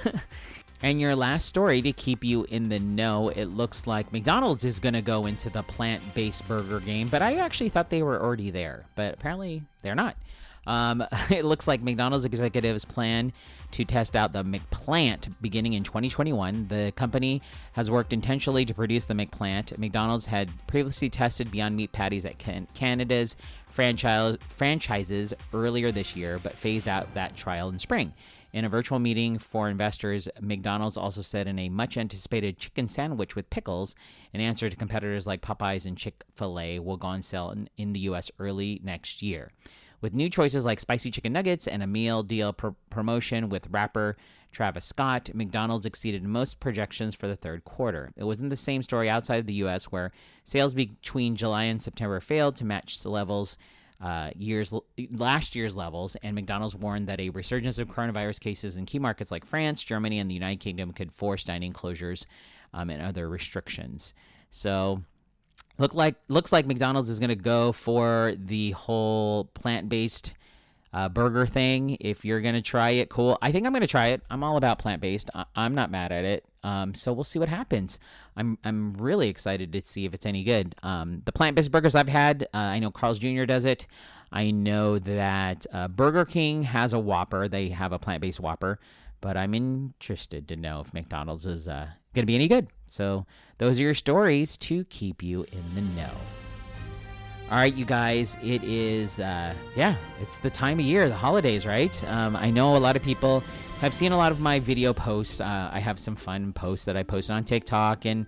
and 0.81 0.99
your 0.99 1.15
last 1.15 1.45
story 1.45 1.81
to 1.81 1.93
keep 1.93 2.23
you 2.23 2.43
in 2.45 2.69
the 2.69 2.79
know 2.79 3.29
it 3.29 3.45
looks 3.45 3.87
like 3.87 4.11
McDonald's 4.11 4.63
is 4.63 4.79
going 4.79 4.93
to 4.93 5.01
go 5.01 5.25
into 5.25 5.49
the 5.49 5.63
plant 5.63 6.01
based 6.13 6.47
burger 6.47 6.79
game, 6.79 7.07
but 7.07 7.21
I 7.21 7.35
actually 7.35 7.69
thought 7.69 7.89
they 7.89 8.03
were 8.03 8.21
already 8.21 8.51
there, 8.51 8.85
but 8.95 9.13
apparently 9.13 9.63
they're 9.81 9.95
not. 9.95 10.17
Um, 10.67 11.03
it 11.29 11.45
looks 11.45 11.67
like 11.67 11.81
McDonald's 11.81 12.25
executives 12.25 12.85
plan 12.85 13.33
to 13.71 13.83
test 13.83 14.15
out 14.15 14.31
the 14.31 14.43
McPlant 14.43 15.33
beginning 15.41 15.73
in 15.73 15.83
2021. 15.83 16.67
The 16.67 16.93
company 16.95 17.41
has 17.73 17.91
worked 17.91 18.13
intentionally 18.13 18.65
to 18.65 18.73
produce 18.73 19.05
the 19.05 19.13
McPlant. 19.13 19.77
McDonald's 19.77 20.25
had 20.25 20.49
previously 20.67 21.09
tested 21.09 21.51
Beyond 21.51 21.75
Meat 21.75 21.91
patties 21.91 22.25
at 22.25 22.37
can- 22.37 22.67
Canada's 22.73 23.35
franchise 23.67 24.37
franchises 24.47 25.33
earlier 25.53 25.91
this 25.91 26.15
year, 26.15 26.39
but 26.41 26.53
phased 26.53 26.87
out 26.87 27.13
that 27.13 27.35
trial 27.35 27.69
in 27.69 27.79
spring. 27.79 28.13
In 28.53 28.63
a 28.63 28.69
virtual 28.69 28.99
meeting 28.99 29.37
for 29.37 29.67
investors, 29.67 30.29
McDonald's 30.39 30.95
also 30.95 31.21
said 31.21 31.45
in 31.45 31.59
a 31.59 31.67
much 31.67 31.97
anticipated 31.97 32.57
chicken 32.57 32.87
sandwich 32.87 33.35
with 33.35 33.49
pickles, 33.49 33.95
an 34.33 34.39
answer 34.39 34.69
to 34.69 34.77
competitors 34.77 35.27
like 35.27 35.41
Popeyes 35.41 35.85
and 35.85 35.97
Chick 35.97 36.23
fil 36.37 36.57
A, 36.57 36.79
will 36.79 36.95
go 36.95 37.09
on 37.09 37.21
sale 37.21 37.51
in, 37.51 37.69
in 37.75 37.91
the 37.91 37.99
U.S. 38.01 38.31
early 38.39 38.79
next 38.81 39.21
year. 39.21 39.51
With 40.05 40.13
new 40.13 40.29
choices 40.29 40.63
like 40.63 40.79
spicy 40.79 41.09
chicken 41.09 41.33
nuggets 41.33 41.67
and 41.67 41.81
a 41.81 41.87
meal 41.87 42.21
deal 42.21 42.53
promotion 42.53 43.49
with 43.49 43.71
rapper 43.71 44.17
Travis 44.51 44.85
Scott, 44.85 45.31
McDonald's 45.33 45.87
exceeded 45.87 46.21
most 46.21 46.59
projections 46.59 47.15
for 47.15 47.27
the 47.27 47.35
third 47.35 47.65
quarter. 47.65 48.11
It 48.15 48.23
wasn't 48.23 48.51
the 48.51 48.55
same 48.55 48.83
story 48.83 49.09
outside 49.09 49.39
of 49.39 49.47
the 49.47 49.55
U.S., 49.55 49.85
where 49.85 50.11
sales 50.43 50.75
between 50.75 51.35
July 51.35 51.63
and 51.63 51.81
September 51.81 52.19
failed 52.19 52.55
to 52.57 52.65
match 52.65 53.01
the 53.01 53.09
levels 53.09 53.57
uh, 53.99 54.29
years 54.35 54.71
last 55.09 55.55
year's 55.55 55.75
levels, 55.75 56.15
and 56.21 56.35
McDonald's 56.35 56.75
warned 56.75 57.07
that 57.07 57.19
a 57.19 57.31
resurgence 57.31 57.79
of 57.79 57.87
coronavirus 57.87 58.39
cases 58.39 58.77
in 58.77 58.85
key 58.85 58.99
markets 58.99 59.31
like 59.31 59.43
France, 59.43 59.81
Germany, 59.81 60.19
and 60.19 60.29
the 60.29 60.35
United 60.35 60.59
Kingdom 60.59 60.91
could 60.91 61.11
force 61.11 61.43
dining 61.43 61.73
closures 61.73 62.27
um, 62.75 62.91
and 62.91 63.01
other 63.01 63.27
restrictions. 63.27 64.13
So 64.51 65.01
Look 65.77 65.93
like 65.93 66.15
looks 66.27 66.51
like 66.53 66.65
McDonald's 66.65 67.09
is 67.09 67.19
to 67.29 67.35
go 67.35 67.71
for 67.71 68.33
the 68.37 68.71
whole 68.71 69.45
plant-based 69.53 70.33
uh, 70.93 71.09
burger 71.09 71.45
thing. 71.45 71.97
If 71.99 72.23
you're 72.23 72.39
to 72.55 72.61
try 72.61 72.91
it, 72.91 73.09
cool. 73.09 73.37
I 73.41 73.51
think 73.51 73.65
I'm 73.65 73.73
to 73.81 73.87
try 73.87 74.07
it. 74.07 74.21
I'm 74.29 74.43
all 74.43 74.55
about 74.55 74.79
plant-based. 74.79 75.29
I- 75.35 75.45
am 75.57 75.75
not 75.75 75.91
mad 75.91 76.13
at 76.13 76.23
it. 76.23 76.45
Um, 76.63 76.95
so 76.95 77.11
we'll 77.11 77.25
see 77.25 77.37
what 77.37 77.49
happens. 77.49 77.99
I'm 78.37 78.57
I'm 78.63 78.93
really 78.93 79.27
excited 79.27 79.73
to 79.73 79.81
see 79.83 80.05
if 80.05 80.13
it's 80.13 80.25
any 80.25 80.43
good. 80.43 80.75
Um, 80.81 81.21
the 81.25 81.33
plant-based 81.33 81.71
burgers 81.71 81.95
I've 81.95 82.07
had, 82.07 82.43
uh, 82.53 82.57
I 82.57 82.79
know 82.79 82.91
Carl's 82.91 83.19
Jr. 83.19 83.43
does 83.43 83.65
it. 83.65 83.85
I 84.31 84.51
know 84.51 84.97
that 84.99 85.65
uh, 85.71 85.87
Burger 85.89 86.25
King 86.25 86.63
has 86.63 86.93
a 86.93 86.99
Whopper. 86.99 87.47
They 87.47 87.69
have 87.69 87.91
a 87.91 87.99
plant-based 87.99 88.39
Whopper, 88.39 88.79
but 89.21 89.37
I'm 89.37 89.53
interested 89.53 90.47
to 90.49 90.55
know 90.55 90.81
if 90.81 90.93
McDonald's 90.93 91.45
is 91.45 91.67
uh, 91.67 91.87
going 92.13 92.23
to 92.23 92.27
be 92.27 92.35
any 92.35 92.47
good. 92.47 92.67
So 92.87 93.25
those 93.57 93.79
are 93.79 93.83
your 93.83 93.93
stories 93.93 94.57
to 94.57 94.83
keep 94.85 95.23
you 95.23 95.43
in 95.51 95.63
the 95.75 95.81
know. 95.99 96.11
All 97.51 97.57
right, 97.57 97.73
you 97.73 97.85
guys, 97.85 98.37
it 98.41 98.63
is, 98.63 99.19
uh, 99.19 99.53
yeah, 99.75 99.95
it's 100.19 100.39
the 100.39 100.49
time 100.49 100.79
of 100.79 100.85
year, 100.85 101.07
the 101.07 101.15
holidays, 101.15 101.63
right? 101.63 102.03
Um, 102.05 102.35
I 102.35 102.49
know 102.49 102.75
a 102.75 102.79
lot 102.79 102.95
of 102.95 103.03
people 103.03 103.43
have 103.81 103.93
seen 103.93 104.11
a 104.11 104.17
lot 104.17 104.31
of 104.31 104.39
my 104.39 104.59
video 104.59 104.93
posts. 104.93 105.41
Uh, 105.41 105.69
I 105.71 105.79
have 105.79 105.99
some 105.99 106.15
fun 106.15 106.53
posts 106.53 106.85
that 106.85 106.97
I 106.97 107.03
post 107.03 107.29
on 107.29 107.43
TikTok 107.43 108.05
and 108.05 108.25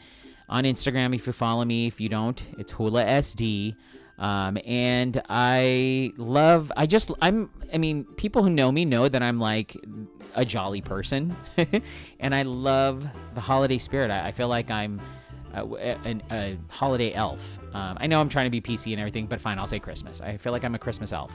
on 0.50 0.66
Instagram 0.66 1.16
if 1.16 1.26
you 1.26 1.34
follow 1.34 1.66
me. 1.66 1.88
If 1.88 2.00
you 2.00 2.10
don't, 2.10 2.40
it's 2.60 2.72
Hula 2.72 3.06
SD. 3.06 3.76
Um, 4.20 4.58
and 4.66 5.22
I 5.30 6.12
love, 6.18 6.72
I 6.78 6.86
just, 6.86 7.12
I'm, 7.20 7.50
I 7.74 7.80
mean, 7.80 8.04
people 8.18 8.44
who 8.44 8.52
know 8.52 8.72
me 8.72 8.86
know 8.86 9.08
that 9.08 9.24
I'm 9.24 9.40
like 9.40 9.76
a 10.38 10.46
jolly 10.46 10.82
person. 10.82 11.36
and 12.20 12.34
I 12.34 12.44
love 12.44 13.06
the 13.34 13.42
holiday 13.42 13.80
spirit. 13.80 14.12
I, 14.12 14.28
I 14.28 14.32
feel 14.32 14.48
like 14.48 14.72
I'm 14.72 15.02
a, 15.54 15.66
a, 15.66 16.22
a 16.32 16.58
holiday 16.70 17.14
elf. 17.14 17.60
Um, 17.74 17.98
I 18.00 18.08
know 18.08 18.22
I'm 18.22 18.30
trying 18.30 18.46
to 18.46 18.52
be 18.52 18.62
PC 18.62 18.92
and 18.94 19.02
everything, 19.02 19.26
but 19.26 19.42
fine, 19.42 19.60
I'll 19.60 19.68
say 19.68 19.80
Christmas. 19.80 20.22
I 20.22 20.38
feel 20.38 20.54
like 20.54 20.64
I'm 20.64 20.76
a 20.76 20.80
Christmas 20.80 21.12
elf. 21.12 21.34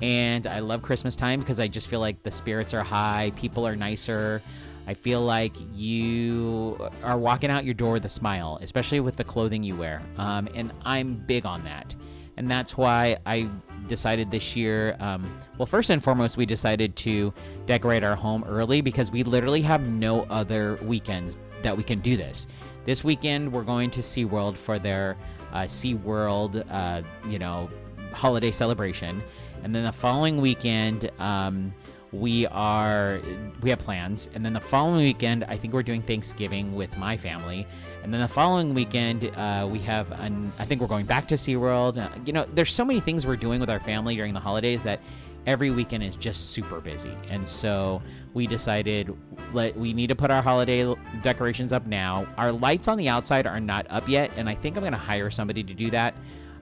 And 0.00 0.46
I 0.46 0.60
love 0.60 0.82
Christmas 0.82 1.16
time 1.16 1.40
because 1.40 1.58
I 1.58 1.68
just 1.68 1.88
feel 1.88 2.00
like 2.00 2.22
the 2.22 2.30
spirits 2.30 2.72
are 2.72 2.82
high, 2.82 3.32
people 3.36 3.66
are 3.66 3.76
nicer. 3.76 4.40
I 4.86 4.94
feel 4.94 5.22
like 5.22 5.56
you 5.74 6.78
are 7.02 7.18
walking 7.18 7.50
out 7.50 7.64
your 7.64 7.74
door 7.74 7.94
with 7.94 8.04
a 8.04 8.08
smile, 8.08 8.60
especially 8.62 9.00
with 9.00 9.16
the 9.16 9.24
clothing 9.24 9.64
you 9.64 9.74
wear. 9.74 10.00
Um, 10.16 10.48
and 10.54 10.72
I'm 10.84 11.14
big 11.14 11.44
on 11.44 11.64
that 11.64 11.96
and 12.36 12.50
that's 12.50 12.76
why 12.76 13.16
I 13.26 13.48
decided 13.88 14.30
this 14.30 14.56
year. 14.56 14.96
Um, 15.00 15.26
well, 15.58 15.66
first 15.66 15.90
and 15.90 16.02
foremost, 16.02 16.36
we 16.36 16.46
decided 16.46 16.96
to 16.96 17.32
decorate 17.66 18.02
our 18.02 18.16
home 18.16 18.44
early 18.44 18.80
because 18.80 19.10
we 19.10 19.22
literally 19.22 19.62
have 19.62 19.88
no 19.88 20.22
other 20.24 20.78
weekends 20.82 21.36
that 21.62 21.76
we 21.76 21.82
can 21.82 22.00
do 22.00 22.16
this. 22.16 22.46
This 22.84 23.02
weekend, 23.02 23.52
we're 23.52 23.64
going 23.64 23.90
to 23.90 24.00
SeaWorld 24.00 24.56
for 24.56 24.78
their 24.78 25.16
uh, 25.52 25.62
SeaWorld, 25.62 26.64
uh, 26.70 27.02
you 27.28 27.38
know, 27.38 27.68
holiday 28.12 28.50
celebration, 28.50 29.22
and 29.62 29.74
then 29.74 29.84
the 29.84 29.92
following 29.92 30.40
weekend. 30.40 31.10
Um, 31.18 31.72
we 32.12 32.46
are 32.46 33.20
we 33.62 33.70
have 33.70 33.78
plans. 33.78 34.28
And 34.34 34.44
then 34.44 34.52
the 34.52 34.60
following 34.60 35.04
weekend 35.04 35.44
i 35.44 35.56
think 35.56 35.74
we're 35.74 35.82
doing 35.82 36.02
thanksgiving 36.02 36.74
with 36.74 36.96
my 36.98 37.16
family. 37.16 37.66
And 38.02 38.14
then 38.14 38.20
the 38.20 38.28
following 38.28 38.74
weekend 38.74 39.24
uh, 39.36 39.68
we 39.70 39.78
have 39.80 40.12
an 40.20 40.52
i 40.58 40.64
think 40.64 40.80
we're 40.80 40.86
going 40.86 41.06
back 41.06 41.26
to 41.28 41.34
seaworld. 41.34 41.98
Uh, 41.98 42.08
you 42.24 42.32
know 42.32 42.46
there's 42.54 42.72
so 42.72 42.84
many 42.84 43.00
things 43.00 43.26
we're 43.26 43.36
doing 43.36 43.60
with 43.60 43.70
our 43.70 43.80
family 43.80 44.14
during 44.16 44.34
the 44.34 44.40
holidays 44.40 44.82
that 44.84 45.00
every 45.46 45.70
weekend 45.70 46.02
is 46.02 46.16
just 46.16 46.50
super 46.50 46.80
busy. 46.80 47.16
And 47.28 47.46
so 47.46 48.02
we 48.34 48.46
decided 48.46 49.16
let 49.52 49.76
we 49.76 49.92
need 49.92 50.08
to 50.08 50.16
put 50.16 50.30
our 50.30 50.42
holiday 50.42 50.92
decorations 51.22 51.72
up 51.72 51.86
now. 51.86 52.26
Our 52.36 52.52
lights 52.52 52.88
on 52.88 52.98
the 52.98 53.08
outside 53.08 53.46
are 53.46 53.60
not 53.60 53.86
up 53.90 54.08
yet 54.08 54.30
and 54.36 54.48
i 54.48 54.54
think 54.54 54.76
i'm 54.76 54.82
going 54.82 54.92
to 54.92 54.98
hire 54.98 55.30
somebody 55.30 55.62
to 55.64 55.74
do 55.74 55.90
that. 55.90 56.14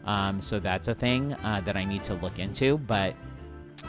Um, 0.06 0.40
so 0.40 0.58
that's 0.58 0.88
a 0.88 0.94
thing 0.94 1.32
uh, 1.44 1.62
that 1.64 1.76
i 1.76 1.84
need 1.84 2.04
to 2.04 2.14
look 2.14 2.38
into. 2.38 2.78
But 2.78 3.14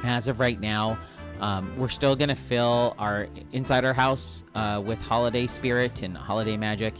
As 0.03 0.27
of 0.27 0.39
right 0.39 0.59
now, 0.59 0.97
um, 1.39 1.77
we're 1.77 1.89
still 1.89 2.15
gonna 2.15 2.35
fill 2.35 2.95
our 2.97 3.27
inside 3.51 3.85
our 3.85 3.93
house 3.93 4.43
uh, 4.55 4.81
with 4.83 5.01
holiday 5.01 5.47
spirit 5.47 6.01
and 6.01 6.15
holiday 6.15 6.57
magic. 6.57 6.93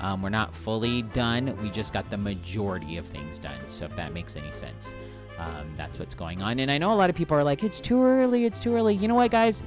Um, 0.00 0.22
we're 0.22 0.30
not 0.30 0.54
fully 0.54 1.02
done. 1.02 1.56
We 1.62 1.70
just 1.70 1.92
got 1.92 2.08
the 2.10 2.16
majority 2.16 2.96
of 2.96 3.06
things 3.06 3.38
done. 3.38 3.58
So 3.68 3.84
if 3.84 3.94
that 3.96 4.12
makes 4.12 4.36
any 4.36 4.50
sense, 4.52 4.96
um, 5.38 5.72
that's 5.76 5.98
what's 5.98 6.14
going 6.14 6.42
on. 6.42 6.58
And 6.58 6.70
I 6.70 6.78
know 6.78 6.92
a 6.92 6.96
lot 6.96 7.10
of 7.10 7.16
people 7.16 7.36
are 7.36 7.44
like, 7.44 7.62
"It's 7.62 7.80
too 7.80 8.02
early. 8.02 8.44
It's 8.44 8.58
too 8.58 8.74
early." 8.74 8.94
You 8.94 9.08
know 9.08 9.14
what, 9.14 9.30
guys? 9.30 9.62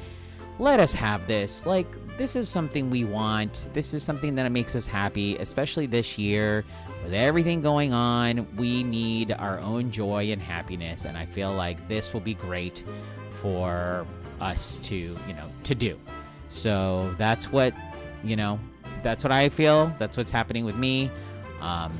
Let 0.58 0.80
us 0.80 0.94
have 0.94 1.28
this. 1.28 1.66
Like, 1.66 1.88
this 2.18 2.36
is 2.36 2.48
something 2.48 2.90
we 2.90 3.04
want. 3.04 3.68
This 3.74 3.94
is 3.94 4.04
something 4.04 4.36
that 4.36 4.50
makes 4.52 4.76
us 4.76 4.88
happy, 4.88 5.36
especially 5.38 5.86
this 5.86 6.18
year 6.18 6.64
with 7.04 7.14
everything 7.14 7.62
going 7.62 7.92
on. 7.92 8.48
We 8.56 8.84
need 8.84 9.34
our 9.34 9.60
own 9.60 9.92
joy 9.92 10.32
and 10.32 10.42
happiness, 10.42 11.06
and 11.06 11.18
I 11.18 11.26
feel 11.26 11.54
like 11.54 11.88
this 11.90 12.14
will 12.14 12.22
be 12.22 12.34
great 12.34 12.84
for 13.32 14.08
us 14.42 14.78
to, 14.84 14.96
you 14.96 15.34
know, 15.34 15.50
to 15.64 15.76
do. 15.76 16.00
So 16.50 17.14
that's 17.18 17.52
what, 17.52 17.74
you 18.24 18.36
know, 18.36 18.60
that's 19.04 19.24
what 19.24 19.32
I 19.32 19.50
feel. 19.50 19.94
That's 20.00 20.18
what's 20.18 20.32
happening 20.32 20.66
with 20.66 20.78
me. 20.78 21.12
Um, 21.62 21.94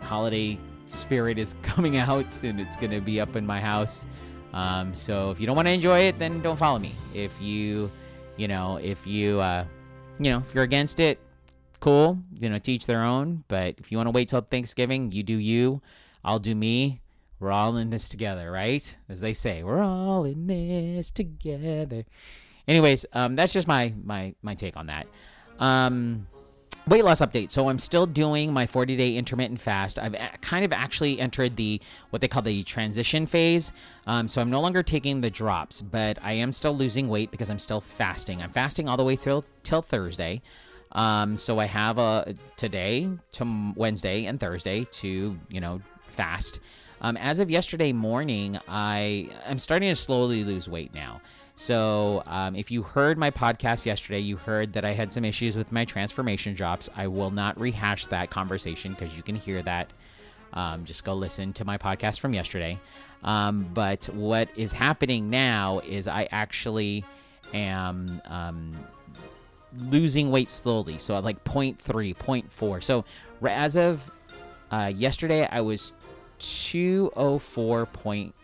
holiday 0.00 0.58
spirit 0.86 1.38
is 1.38 1.54
coming 1.62 1.96
out 1.96 2.42
and 2.42 2.60
it's 2.60 2.76
going 2.76 2.90
to 2.90 3.00
be 3.00 3.20
up 3.20 3.36
in 3.36 3.46
my 3.46 3.60
house. 3.60 4.04
Um, 4.52 4.94
so 4.94 5.30
if 5.30 5.40
you 5.40 5.46
don't 5.46 5.56
want 5.56 5.68
to 5.68 5.72
enjoy 5.72 6.00
it, 6.00 6.18
then 6.18 6.42
don't 6.42 6.58
follow 6.58 6.78
me. 6.78 6.94
If 7.14 7.40
you, 7.40 7.90
you 8.36 8.48
know, 8.48 8.76
if 8.76 9.06
you, 9.06 9.40
uh, 9.40 9.64
you 10.18 10.30
know, 10.30 10.38
if 10.38 10.54
you're 10.54 10.64
against 10.64 11.00
it, 11.00 11.18
cool. 11.80 12.18
You 12.40 12.48
know, 12.48 12.58
teach 12.58 12.86
their 12.86 13.02
own. 13.02 13.44
But 13.48 13.74
if 13.78 13.90
you 13.90 13.98
want 13.98 14.06
to 14.06 14.12
wait 14.12 14.28
till 14.28 14.40
Thanksgiving, 14.40 15.12
you 15.12 15.22
do 15.22 15.36
you. 15.36 15.82
I'll 16.24 16.38
do 16.38 16.54
me. 16.54 17.00
We're 17.42 17.50
all 17.50 17.76
in 17.76 17.90
this 17.90 18.08
together, 18.08 18.52
right? 18.52 18.96
As 19.08 19.20
they 19.20 19.34
say, 19.34 19.64
we're 19.64 19.82
all 19.82 20.24
in 20.24 20.46
this 20.46 21.10
together. 21.10 22.04
Anyways, 22.68 23.04
um, 23.12 23.34
that's 23.34 23.52
just 23.52 23.66
my 23.66 23.92
my 24.04 24.34
my 24.42 24.54
take 24.54 24.76
on 24.76 24.86
that. 24.86 25.08
Um, 25.58 26.28
weight 26.86 27.04
loss 27.04 27.20
update. 27.20 27.50
So 27.50 27.68
I'm 27.68 27.80
still 27.80 28.06
doing 28.06 28.52
my 28.52 28.66
40 28.66 28.96
day 28.96 29.16
intermittent 29.16 29.60
fast. 29.60 29.98
I've 29.98 30.14
kind 30.40 30.64
of 30.64 30.72
actually 30.72 31.20
entered 31.20 31.56
the 31.56 31.80
what 32.10 32.22
they 32.22 32.28
call 32.28 32.42
the 32.42 32.62
transition 32.62 33.26
phase. 33.26 33.72
Um, 34.06 34.28
so 34.28 34.40
I'm 34.40 34.50
no 34.50 34.60
longer 34.60 34.82
taking 34.82 35.20
the 35.20 35.30
drops, 35.30 35.82
but 35.82 36.18
I 36.22 36.34
am 36.34 36.52
still 36.52 36.76
losing 36.76 37.08
weight 37.08 37.32
because 37.32 37.50
I'm 37.50 37.58
still 37.58 37.80
fasting. 37.80 38.40
I'm 38.40 38.50
fasting 38.50 38.88
all 38.88 38.96
the 38.96 39.04
way 39.04 39.16
through 39.16 39.44
till 39.64 39.82
Thursday. 39.82 40.42
Um, 40.92 41.36
so 41.36 41.58
I 41.58 41.64
have 41.64 41.98
a 41.98 42.34
today, 42.56 43.08
to 43.32 43.72
Wednesday, 43.76 44.26
and 44.26 44.38
Thursday 44.38 44.84
to 44.84 45.38
you 45.48 45.60
know 45.60 45.80
fast. 46.00 46.60
Um, 47.02 47.16
as 47.16 47.40
of 47.40 47.50
yesterday 47.50 47.92
morning, 47.92 48.58
I 48.68 49.28
I'm 49.46 49.58
starting 49.58 49.88
to 49.88 49.96
slowly 49.96 50.44
lose 50.44 50.68
weight 50.68 50.94
now. 50.94 51.20
So, 51.56 52.22
um, 52.26 52.56
if 52.56 52.70
you 52.70 52.82
heard 52.82 53.18
my 53.18 53.30
podcast 53.30 53.84
yesterday, 53.84 54.20
you 54.20 54.36
heard 54.36 54.72
that 54.72 54.84
I 54.84 54.92
had 54.92 55.12
some 55.12 55.24
issues 55.24 55.54
with 55.54 55.70
my 55.70 55.84
transformation 55.84 56.54
drops. 56.54 56.88
I 56.96 57.08
will 57.08 57.30
not 57.30 57.60
rehash 57.60 58.06
that 58.06 58.30
conversation 58.30 58.92
because 58.92 59.16
you 59.16 59.22
can 59.22 59.34
hear 59.36 59.62
that. 59.62 59.90
Um, 60.54 60.84
just 60.84 61.04
go 61.04 61.14
listen 61.14 61.52
to 61.54 61.64
my 61.64 61.76
podcast 61.76 62.20
from 62.20 62.34
yesterday. 62.34 62.78
Um, 63.24 63.68
but 63.74 64.04
what 64.06 64.48
is 64.56 64.72
happening 64.72 65.28
now 65.28 65.80
is 65.80 66.06
I 66.08 66.28
actually 66.30 67.04
am 67.52 68.20
um, 68.26 68.78
losing 69.76 70.30
weight 70.30 70.50
slowly. 70.50 70.98
So, 70.98 71.18
like 71.18 71.42
0.3, 71.44 72.16
0.4. 72.16 72.82
So, 72.82 73.04
as 73.42 73.76
of 73.76 74.10
uh, 74.70 74.92
yesterday, 74.94 75.46
I 75.50 75.60
was 75.60 75.92
204 76.42 77.86
point, 77.86 78.34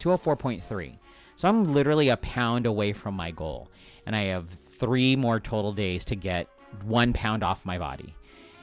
204.3. 0.00 0.98
So 1.36 1.48
I'm 1.48 1.72
literally 1.72 2.08
a 2.10 2.16
pound 2.18 2.66
away 2.66 2.92
from 2.92 3.14
my 3.14 3.30
goal. 3.30 3.70
And 4.06 4.14
I 4.14 4.24
have 4.24 4.48
three 4.48 5.16
more 5.16 5.40
total 5.40 5.72
days 5.72 6.04
to 6.06 6.16
get 6.16 6.48
one 6.84 7.12
pound 7.12 7.42
off 7.42 7.64
my 7.64 7.78
body. 7.78 8.14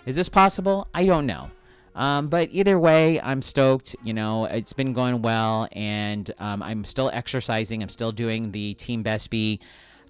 Is 0.06 0.16
this 0.16 0.30
possible? 0.30 0.88
I 0.94 1.06
don't 1.06 1.26
know. 1.26 1.50
Um, 1.96 2.28
but 2.28 2.50
either 2.52 2.80
way, 2.80 3.20
I'm 3.20 3.42
stoked. 3.42 3.96
You 4.04 4.14
know, 4.14 4.46
it's 4.46 4.74
been 4.74 4.94
going 4.94 5.22
well, 5.22 5.68
and 5.74 6.32
um, 6.40 6.64
I'm 6.64 6.86
still 6.86 7.10
exercising. 7.14 7.84
I'm 7.84 7.90
still 7.90 8.12
doing 8.12 8.52
the 8.52 8.74
Team 8.76 9.04
Besby 9.04 9.60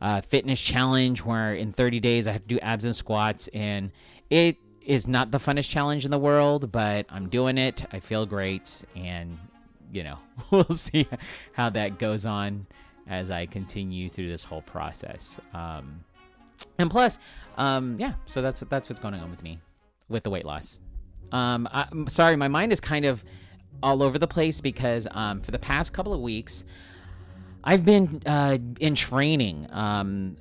uh, 0.02 0.22
fitness 0.22 0.62
challenge, 0.62 1.24
where 1.24 1.56
in 1.56 1.72
30 1.72 2.00
days 2.00 2.28
I 2.28 2.34
have 2.34 2.44
to 2.44 2.48
do 2.48 2.60
abs 2.60 2.86
and 2.86 2.96
squats, 2.96 3.48
and 3.54 3.92
it 4.30 4.58
is 4.92 5.08
not 5.08 5.32
the 5.32 5.38
funnest 5.38 5.70
challenge 5.70 6.04
in 6.04 6.12
the 6.12 6.20
world, 6.20 6.70
but 6.70 7.06
I'm 7.10 7.30
doing 7.30 7.58
it. 7.58 7.86
I 7.94 8.02
feel 8.02 8.26
great, 8.26 8.84
and 8.94 9.38
you 9.90 10.04
know, 10.04 10.18
we'll 10.52 10.66
see 10.66 11.08
how 11.54 11.70
that 11.70 11.98
goes 11.98 12.26
on 12.26 12.68
as 13.08 13.32
I 13.32 13.46
continue 13.46 14.10
through 14.10 14.28
this 14.28 14.44
whole 14.44 14.64
process. 14.64 15.40
Um, 15.54 16.04
and 16.78 16.92
plus, 16.92 17.20
um, 17.56 17.96
yeah, 18.00 18.16
so 18.26 18.42
that's 18.42 18.60
what 18.60 18.70
that's 18.70 18.90
what's 18.90 19.00
going 19.00 19.14
on 19.14 19.32
with 19.32 19.42
me 19.44 19.62
with 20.10 20.24
the 20.24 20.30
weight 20.30 20.44
loss. 20.44 20.82
Um, 21.32 21.70
I'm 21.72 22.10
sorry, 22.10 22.36
my 22.36 22.50
mind 22.50 22.74
is 22.74 22.82
kind 22.82 23.06
of 23.06 23.24
all 23.82 24.04
over 24.04 24.20
the 24.20 24.28
place 24.28 24.60
because 24.60 25.08
um, 25.12 25.40
for 25.40 25.52
the 25.52 25.60
past 25.60 25.94
couple 25.94 26.14
of 26.14 26.20
weeks, 26.20 26.66
I've 27.64 27.86
been 27.86 28.22
uh, 28.26 28.58
in 28.80 28.96
training, 28.96 29.68
um, 29.72 30.36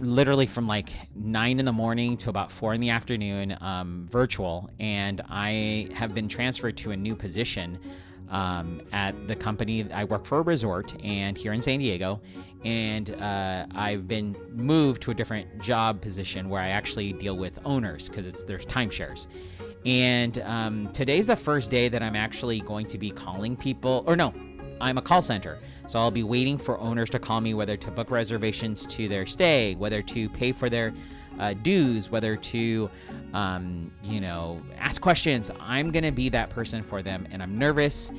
literally 0.00 0.46
from 0.46 0.66
like 0.66 0.90
nine 1.14 1.60
in 1.60 1.64
the 1.64 1.72
morning 1.72 2.16
to 2.18 2.30
about 2.30 2.50
four 2.50 2.74
in 2.74 2.80
the 2.80 2.90
afternoon, 2.90 3.56
um, 3.60 4.08
virtual, 4.10 4.68
and 4.80 5.22
I 5.28 5.88
have 5.94 6.12
been 6.12 6.28
transferred 6.28 6.76
to 6.78 6.90
a 6.90 6.96
new 6.96 7.14
position 7.14 7.78
um, 8.30 8.82
at 8.92 9.14
the 9.28 9.36
company. 9.36 9.90
I 9.92 10.04
work 10.04 10.24
for 10.24 10.38
a 10.38 10.42
resort 10.42 10.94
and 11.04 11.38
here 11.38 11.52
in 11.52 11.62
San 11.62 11.78
Diego, 11.78 12.20
and 12.64 13.10
uh, 13.10 13.66
I've 13.72 14.08
been 14.08 14.36
moved 14.52 15.02
to 15.02 15.12
a 15.12 15.14
different 15.14 15.60
job 15.60 16.00
position 16.00 16.48
where 16.48 16.60
I 16.60 16.68
actually 16.68 17.12
deal 17.12 17.36
with 17.36 17.60
owners 17.64 18.08
because 18.08 18.26
it's 18.26 18.42
there's 18.42 18.66
timeshares. 18.66 19.28
And 19.86 20.38
um, 20.40 20.90
today's 20.92 21.26
the 21.26 21.36
first 21.36 21.70
day 21.70 21.88
that 21.88 22.02
I'm 22.02 22.16
actually 22.16 22.60
going 22.60 22.86
to 22.86 22.98
be 22.98 23.10
calling 23.10 23.56
people, 23.56 24.04
or 24.06 24.14
no, 24.14 24.34
I'm 24.80 24.98
a 24.98 25.02
call 25.02 25.22
center. 25.22 25.58
So 25.86 25.98
I'll 25.98 26.10
be 26.10 26.22
waiting 26.22 26.56
for 26.56 26.78
owners 26.78 27.10
to 27.10 27.18
call 27.18 27.40
me 27.40 27.54
whether 27.54 27.76
to 27.76 27.90
book 27.90 28.10
reservations 28.10 28.86
to 28.86 29.08
their 29.08 29.26
stay, 29.26 29.74
whether 29.74 30.02
to 30.02 30.28
pay 30.28 30.52
for 30.52 30.70
their 30.70 30.94
uh, 31.38 31.54
dues, 31.54 32.10
whether 32.10 32.36
to, 32.36 32.90
um, 33.32 33.90
you 34.04 34.20
know, 34.20 34.60
ask 34.78 35.00
questions. 35.00 35.50
I'm 35.58 35.90
going 35.90 36.04
to 36.04 36.12
be 36.12 36.28
that 36.28 36.50
person 36.50 36.82
for 36.82 37.02
them, 37.02 37.26
and 37.30 37.42
I'm 37.42 37.58
nervous. 37.58 38.12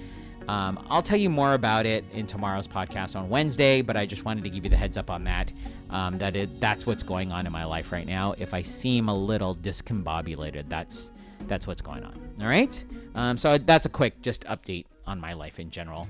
Um, 0.48 0.86
I'll 0.90 1.04
tell 1.04 1.20
you 1.20 1.30
more 1.30 1.54
about 1.54 1.86
it 1.86 2.04
in 2.12 2.26
tomorrow's 2.26 2.68
podcast 2.68 3.16
on 3.16 3.30
Wednesday, 3.30 3.82
but 3.82 3.96
I 3.96 4.06
just 4.06 4.26
wanted 4.26 4.44
to 4.44 4.50
give 4.50 4.64
you 4.64 4.70
the 4.70 4.78
heads 4.78 4.98
up 4.98 5.10
on 5.10 5.24
that. 5.26 5.54
Um, 5.92 6.18
that 6.18 6.36
it, 6.36 6.60
that's 6.60 6.86
what's 6.86 7.04
going 7.04 7.32
on 7.32 7.46
in 7.46 7.52
my 7.52 7.64
life 7.64 7.92
right 7.92 8.08
now. 8.08 8.34
If 8.38 8.54
I 8.54 8.62
seem 8.62 9.08
a 9.08 9.16
little 9.16 9.56
discombobulated, 9.56 10.68
that's 10.68 11.12
that's 11.48 11.68
what's 11.68 11.82
going 11.82 12.04
on. 12.04 12.20
All 12.40 12.48
right. 12.48 12.84
Um, 13.14 13.38
so 13.38 13.58
that's 13.58 13.86
a 13.86 13.90
quick 13.90 14.22
just 14.22 14.44
update 14.46 14.86
on 15.06 15.20
my 15.20 15.34
life 15.34 15.60
in 15.60 15.70
general. 15.70 16.08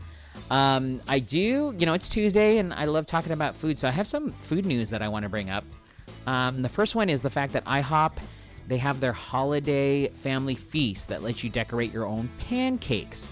Um, 0.50 1.01
I 1.07 1.19
do, 1.19 1.73
you 1.77 1.85
know, 1.85 1.93
it's 1.93 2.09
Tuesday 2.09 2.57
and 2.57 2.73
I 2.73 2.85
love 2.85 3.05
talking 3.05 3.31
about 3.31 3.55
food. 3.55 3.79
So 3.79 3.88
I 3.88 3.91
have 3.91 4.07
some 4.07 4.31
food 4.31 4.65
news 4.65 4.89
that 4.89 5.01
I 5.01 5.07
want 5.07 5.23
to 5.23 5.29
bring 5.29 5.50
up. 5.50 5.63
Um, 6.27 6.61
the 6.61 6.69
first 6.69 6.93
one 6.93 7.09
is 7.09 7.21
the 7.21 7.29
fact 7.29 7.53
that 7.53 7.63
IHOP, 7.65 8.17
they 8.67 8.77
have 8.77 9.00
their 9.00 9.13
holiday 9.13 10.09
family 10.09 10.55
feast 10.55 11.09
that 11.09 11.23
lets 11.23 11.43
you 11.43 11.50
decorate 11.50 11.93
your 11.93 12.05
own 12.05 12.29
pancakes. 12.38 13.29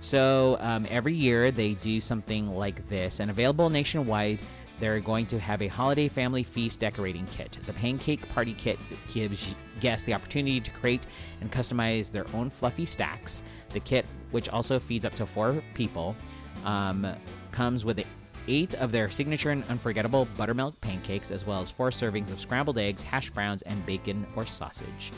So 0.00 0.56
um, 0.60 0.86
every 0.90 1.14
year 1.14 1.50
they 1.50 1.74
do 1.74 2.00
something 2.00 2.54
like 2.54 2.88
this 2.88 3.20
and 3.20 3.30
available 3.30 3.68
nationwide. 3.68 4.38
They're 4.78 5.00
going 5.00 5.26
to 5.26 5.38
have 5.38 5.60
a 5.60 5.66
holiday 5.66 6.08
family 6.08 6.42
feast 6.42 6.80
decorating 6.80 7.26
kit. 7.26 7.58
The 7.66 7.74
pancake 7.74 8.26
party 8.30 8.54
kit 8.54 8.78
gives 9.12 9.54
guests 9.80 10.06
the 10.06 10.14
opportunity 10.14 10.60
to 10.60 10.70
create 10.70 11.02
and 11.42 11.52
customize 11.52 12.10
their 12.10 12.24
own 12.32 12.48
fluffy 12.48 12.86
stacks. 12.86 13.42
The 13.70 13.80
kit, 13.80 14.06
which 14.30 14.48
also 14.48 14.78
feeds 14.78 15.04
up 15.04 15.14
to 15.16 15.26
four 15.26 15.62
people, 15.74 16.16
um, 16.64 17.06
comes 17.52 17.84
with 17.84 18.04
eight 18.48 18.74
of 18.74 18.92
their 18.92 19.10
signature 19.10 19.50
and 19.50 19.64
unforgettable 19.68 20.26
buttermilk 20.36 20.80
pancakes, 20.80 21.30
as 21.30 21.46
well 21.46 21.62
as 21.62 21.70
four 21.70 21.90
servings 21.90 22.30
of 22.30 22.40
scrambled 22.40 22.78
eggs, 22.78 23.02
hash 23.02 23.30
browns, 23.30 23.62
and 23.62 23.84
bacon 23.86 24.26
or 24.36 24.44
sausage. 24.44 25.12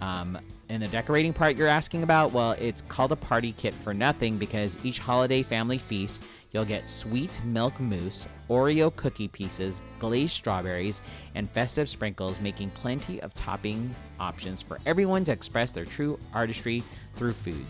Um, 0.00 0.38
and 0.70 0.82
the 0.82 0.88
decorating 0.88 1.32
part 1.32 1.56
you're 1.56 1.68
asking 1.68 2.02
about, 2.02 2.32
well, 2.32 2.52
it's 2.52 2.80
called 2.82 3.12
a 3.12 3.16
party 3.16 3.52
kit 3.58 3.74
for 3.74 3.92
nothing 3.92 4.38
because 4.38 4.82
each 4.84 4.98
holiday 4.98 5.42
family 5.42 5.76
feast, 5.76 6.22
you'll 6.52 6.64
get 6.64 6.88
sweet 6.88 7.38
milk 7.44 7.78
mousse, 7.78 8.24
Oreo 8.48 8.94
cookie 8.96 9.28
pieces, 9.28 9.82
glazed 9.98 10.32
strawberries, 10.32 11.02
and 11.34 11.50
festive 11.50 11.88
sprinkles, 11.88 12.40
making 12.40 12.70
plenty 12.70 13.20
of 13.20 13.34
topping 13.34 13.94
options 14.18 14.62
for 14.62 14.78
everyone 14.86 15.22
to 15.24 15.32
express 15.32 15.72
their 15.72 15.84
true 15.84 16.18
artistry 16.32 16.82
through 17.14 17.32
food. 17.32 17.64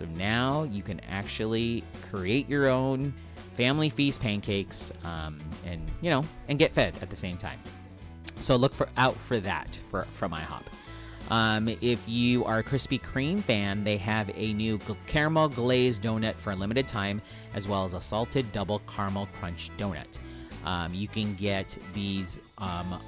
So 0.00 0.06
now 0.16 0.62
you 0.62 0.82
can 0.82 0.98
actually 1.00 1.84
create 2.10 2.48
your 2.48 2.68
own 2.68 3.12
family 3.52 3.90
feast 3.90 4.22
pancakes 4.22 4.94
um, 5.04 5.38
and, 5.66 5.86
you 6.00 6.08
know, 6.08 6.24
and 6.48 6.58
get 6.58 6.72
fed 6.72 6.96
at 7.02 7.10
the 7.10 7.16
same 7.16 7.36
time. 7.36 7.58
So 8.36 8.56
look 8.56 8.72
for 8.72 8.88
out 8.96 9.14
for 9.14 9.40
that 9.40 9.68
for, 9.90 10.04
from 10.04 10.32
IHOP. 10.32 10.62
Um, 11.30 11.68
if 11.82 12.08
you 12.08 12.46
are 12.46 12.60
a 12.60 12.64
Krispy 12.64 12.98
Kreme 12.98 13.42
fan, 13.42 13.84
they 13.84 13.98
have 13.98 14.30
a 14.34 14.54
new 14.54 14.80
caramel 15.06 15.50
glazed 15.50 16.02
donut 16.02 16.34
for 16.36 16.52
a 16.52 16.56
limited 16.56 16.88
time, 16.88 17.20
as 17.52 17.68
well 17.68 17.84
as 17.84 17.92
a 17.92 18.00
salted 18.00 18.50
double 18.52 18.78
caramel 18.88 19.28
crunch 19.38 19.70
donut. 19.76 20.16
Um, 20.64 20.94
you 20.94 21.08
can 21.08 21.34
get 21.34 21.76
these 21.92 22.40
um, 22.56 22.98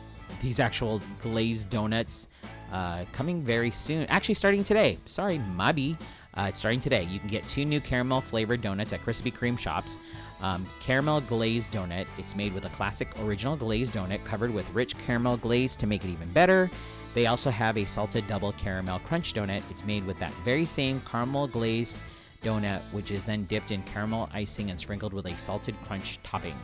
these 0.43 0.61
actual 0.61 1.01
glazed 1.23 1.71
donuts 1.71 2.29
uh, 2.71 3.07
coming 3.13 3.43
very 3.43 3.71
soon. 3.71 4.05
Actually, 4.07 4.35
starting 4.35 4.63
today. 4.63 4.99
Sorry, 5.07 5.39
Mabi. 5.57 5.97
Uh, 6.35 6.47
it's 6.49 6.59
starting 6.59 6.81
today. 6.81 7.05
You 7.05 7.19
can 7.19 7.29
get 7.29 7.47
two 7.49 7.65
new 7.65 7.81
caramel 7.81 8.21
flavored 8.21 8.62
donuts 8.62 8.93
at 8.93 9.05
Krispy 9.05 9.33
Kreme 9.33 9.59
shops. 9.59 9.99
Um, 10.41 10.67
caramel 10.81 11.21
glazed 11.21 11.71
donut. 11.71 12.07
It's 12.19 12.35
made 12.35 12.55
with 12.55 12.65
a 12.65 12.71
classic 12.71 13.09
original 13.23 13.55
glazed 13.57 13.95
donut 13.95 14.25
covered 14.25 14.53
with 14.53 14.69
rich 14.71 14.97
caramel 15.07 15.37
glaze 15.37 15.77
to 15.77 15.87
make 15.87 16.05
it 16.05 16.09
even 16.09 16.29
better. 16.33 16.71
They 17.15 17.27
also 17.27 17.51
have 17.51 17.77
a 17.77 17.85
salted 17.85 18.27
double 18.27 18.53
caramel 18.53 18.99
crunch 19.01 19.35
donut. 19.35 19.62
It's 19.71 19.85
made 19.85 20.07
with 20.07 20.19
that 20.21 20.33
very 20.45 20.65
same 20.65 21.01
caramel 21.03 21.49
glazed 21.49 21.99
donut, 22.43 22.81
which 22.93 23.11
is 23.11 23.25
then 23.25 23.45
dipped 23.45 23.71
in 23.71 23.83
caramel 23.83 24.31
icing 24.33 24.71
and 24.71 24.81
sprinkled 24.81 25.12
with 25.12 25.27
a 25.27 25.37
salted 25.37 25.77
crunch 25.85 26.19
topping. 26.23 26.57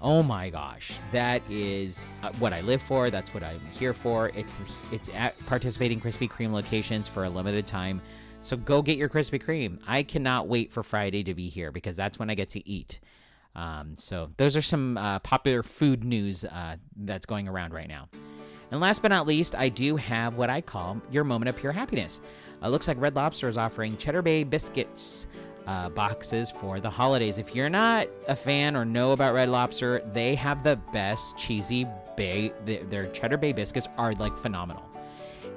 Oh 0.00 0.22
my 0.22 0.48
gosh, 0.48 0.92
that 1.10 1.42
is 1.50 2.12
uh, 2.22 2.30
what 2.38 2.52
I 2.52 2.60
live 2.60 2.80
for. 2.80 3.10
That's 3.10 3.34
what 3.34 3.42
I'm 3.42 3.58
here 3.72 3.94
for. 3.94 4.28
It's 4.36 4.60
it's 4.92 5.08
at 5.08 5.36
participating 5.46 6.00
Krispy 6.00 6.30
Kreme 6.30 6.52
locations 6.52 7.08
for 7.08 7.24
a 7.24 7.28
limited 7.28 7.66
time. 7.66 8.00
So 8.40 8.56
go 8.56 8.82
get 8.82 8.96
your 8.96 9.08
Krispy 9.08 9.42
Kreme. 9.42 9.78
I 9.86 10.02
cannot 10.02 10.48
wait 10.48 10.72
for 10.72 10.82
Friday 10.82 11.24
to 11.24 11.34
be 11.34 11.48
here 11.48 11.72
because 11.72 11.96
that's 11.96 12.18
when 12.18 12.30
I 12.30 12.34
get 12.34 12.50
to 12.50 12.68
eat. 12.68 13.00
Um, 13.54 13.96
so 13.96 14.30
those 14.36 14.56
are 14.56 14.62
some 14.62 14.96
uh, 14.96 15.18
popular 15.20 15.62
food 15.62 16.04
news 16.04 16.44
uh, 16.44 16.76
that's 16.96 17.26
going 17.26 17.48
around 17.48 17.72
right 17.72 17.88
now. 17.88 18.08
And 18.70 18.80
last 18.80 19.02
but 19.02 19.08
not 19.08 19.26
least, 19.26 19.54
I 19.54 19.68
do 19.68 19.96
have 19.96 20.34
what 20.34 20.50
I 20.50 20.60
call 20.60 21.00
your 21.10 21.24
moment 21.24 21.48
of 21.48 21.56
pure 21.56 21.72
happiness. 21.72 22.20
Uh, 22.62 22.68
looks 22.68 22.86
like 22.86 23.00
Red 23.00 23.16
Lobster 23.16 23.48
is 23.48 23.56
offering 23.56 23.96
Cheddar 23.96 24.22
Bay 24.22 24.44
biscuits 24.44 25.26
uh, 25.66 25.88
boxes 25.90 26.50
for 26.50 26.80
the 26.80 26.90
holidays. 26.90 27.38
If 27.38 27.54
you're 27.54 27.68
not 27.68 28.08
a 28.26 28.36
fan 28.36 28.74
or 28.76 28.84
know 28.84 29.12
about 29.12 29.34
Red 29.34 29.48
Lobster, 29.48 30.02
they 30.12 30.34
have 30.34 30.62
the 30.62 30.76
best 30.92 31.36
cheesy 31.36 31.86
bay. 32.16 32.52
Their 32.64 33.08
Cheddar 33.08 33.36
Bay 33.36 33.52
biscuits 33.52 33.86
are 33.96 34.14
like 34.14 34.36
phenomenal. 34.36 34.87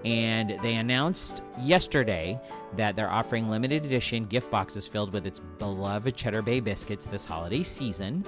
And 0.04 0.58
they 0.64 0.76
announced 0.76 1.42
yesterday 1.60 2.40
that 2.76 2.96
they're 2.96 3.12
offering 3.12 3.50
limited 3.50 3.86
edition 3.86 4.26
gift 4.26 4.50
boxes 4.50 4.88
filled 4.88 5.14
with 5.14 5.28
its 5.28 5.40
beloved 5.60 6.16
Cheddar 6.16 6.42
Bay 6.42 6.60
biscuits 6.60 7.06
this 7.06 7.26
holiday 7.26 7.64
season. 7.64 8.26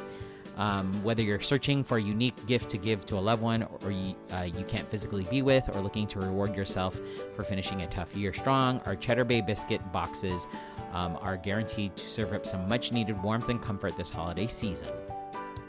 Um, 0.55 0.93
whether 1.03 1.23
you're 1.23 1.39
searching 1.39 1.83
for 1.83 1.97
a 1.97 2.01
unique 2.01 2.45
gift 2.45 2.69
to 2.69 2.77
give 2.77 3.07
to 3.07 3.17
a 3.17 3.19
loved 3.19 3.41
one 3.41 3.63
or 3.83 3.89
you, 3.89 4.15
uh, 4.31 4.43
you 4.43 4.63
can't 4.65 4.87
physically 4.87 5.23
be 5.23 5.41
with, 5.41 5.75
or 5.75 5.81
looking 5.81 6.05
to 6.07 6.19
reward 6.19 6.55
yourself 6.55 6.99
for 7.35 7.43
finishing 7.43 7.81
a 7.81 7.87
tough 7.87 8.15
year 8.15 8.31
strong, 8.33 8.79
our 8.81 8.95
Cheddar 8.95 9.23
Bay 9.25 9.41
biscuit 9.41 9.81
boxes 9.91 10.47
um, 10.91 11.17
are 11.21 11.37
guaranteed 11.37 11.95
to 11.95 12.07
serve 12.07 12.33
up 12.33 12.45
some 12.45 12.69
much 12.69 12.91
needed 12.91 13.21
warmth 13.23 13.49
and 13.49 13.63
comfort 13.63 13.97
this 13.97 14.11
holiday 14.11 14.45
season. 14.45 14.89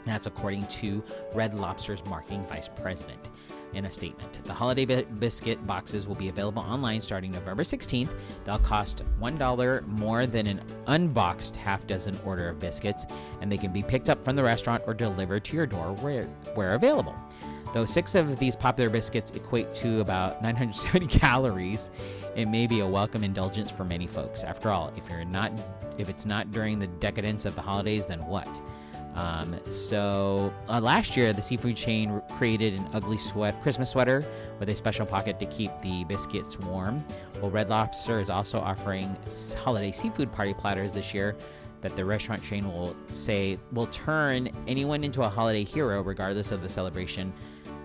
That's 0.05 0.27
according 0.27 0.67
to 0.67 1.03
Red 1.33 1.57
Lobster's 1.57 2.05
marketing 2.05 2.43
vice 2.43 2.69
president 2.69 3.29
in 3.75 3.85
a 3.85 3.91
statement. 3.91 4.43
The 4.43 4.53
holiday 4.53 5.03
biscuit 5.03 5.65
boxes 5.67 6.07
will 6.07 6.15
be 6.15 6.29
available 6.29 6.61
online 6.61 7.01
starting 7.01 7.31
November 7.31 7.63
16th. 7.63 8.09
They'll 8.45 8.59
cost 8.59 9.03
$1 9.21 9.87
more 9.87 10.25
than 10.25 10.47
an 10.47 10.61
unboxed 10.87 11.55
half 11.55 11.85
dozen 11.85 12.17
order 12.25 12.49
of 12.49 12.59
biscuits, 12.59 13.05
and 13.41 13.51
they 13.51 13.57
can 13.57 13.71
be 13.71 13.83
picked 13.83 14.09
up 14.09 14.23
from 14.23 14.35
the 14.35 14.43
restaurant 14.43 14.83
or 14.87 14.93
delivered 14.93 15.43
to 15.45 15.55
your 15.55 15.67
door 15.67 15.93
where, 16.01 16.25
where 16.55 16.73
available. 16.73 17.15
Though 17.73 17.85
six 17.85 18.15
of 18.15 18.39
these 18.39 18.55
popular 18.55 18.89
biscuits 18.89 19.31
equate 19.31 19.73
to 19.75 19.99
about 19.99 20.41
970 20.41 21.07
calories, 21.19 21.91
it 22.33 22.47
may 22.47 22.67
be 22.67 22.79
a 22.79 22.87
welcome 22.87 23.23
indulgence 23.23 23.69
for 23.69 23.83
many 23.83 24.07
folks. 24.07 24.45
After 24.45 24.69
all, 24.69 24.93
if 24.95 25.09
you're 25.09 25.25
not 25.25 25.51
if 25.97 26.09
it's 26.09 26.25
not 26.25 26.51
during 26.51 26.79
the 26.79 26.87
decadence 26.87 27.45
of 27.45 27.55
the 27.55 27.61
holidays, 27.61 28.07
then 28.07 28.25
what? 28.25 28.61
Um, 29.15 29.57
so 29.69 30.53
uh, 30.67 30.81
last 30.81 31.15
year, 31.15 31.31
the 31.31 31.41
seafood 31.41 31.77
chain 31.77 32.21
created 32.37 32.73
an 32.73 32.87
ugly 32.93 33.17
sweat 33.17 33.61
Christmas 33.61 33.89
sweater 33.89 34.25
with 34.59 34.69
a 34.69 34.75
special 34.75 35.05
pocket 35.05 35.39
to 35.39 35.45
keep 35.45 35.71
the 35.81 36.03
biscuits 36.03 36.59
warm. 36.59 37.03
Well, 37.41 37.49
Red 37.49 37.69
Lobster 37.69 38.19
is 38.19 38.29
also 38.29 38.59
offering 38.59 39.15
holiday 39.63 39.91
seafood 39.91 40.31
party 40.31 40.53
platters 40.53 40.93
this 40.93 41.13
year 41.13 41.35
that 41.81 41.95
the 41.95 42.03
restaurant 42.03 42.43
chain 42.43 42.67
will 42.71 42.95
say 43.13 43.57
will 43.71 43.87
turn 43.87 44.49
anyone 44.67 45.03
into 45.03 45.23
a 45.23 45.29
holiday 45.29 45.63
hero 45.63 46.01
regardless 46.01 46.51
of 46.51 46.61
the 46.61 46.69
celebration 46.69 47.31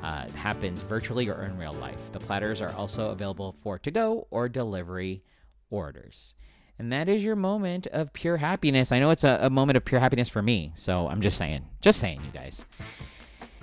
uh, 0.03 0.27
happens 0.31 0.81
virtually 0.81 1.29
or 1.29 1.43
in 1.45 1.57
real 1.59 1.75
life. 1.75 2.11
The 2.11 2.21
platters 2.21 2.61
are 2.61 2.73
also 2.73 3.11
available 3.11 3.53
for 3.63 3.79
to 3.79 3.91
go 3.91 4.27
or 4.31 4.49
delivery 4.49 5.23
orders. 5.71 6.35
And 6.81 6.91
that 6.93 7.11
is 7.11 7.23
your 7.23 7.37
moment 7.37 7.89
of 7.89 8.11
pure 8.15 8.39
happiness. 8.39 8.91
I 8.91 9.01
know 9.01 9.11
it's 9.11 9.23
a, 9.23 9.39
a, 9.43 9.51
moment 9.51 9.77
of 9.77 9.85
pure 9.85 10.01
happiness 10.01 10.31
for 10.31 10.41
me. 10.41 10.73
So 10.75 11.09
I'm 11.09 11.21
just 11.21 11.37
saying, 11.37 11.63
just 11.83 12.01
saying, 12.01 12.23
you 12.25 12.31
guys. 12.31 12.65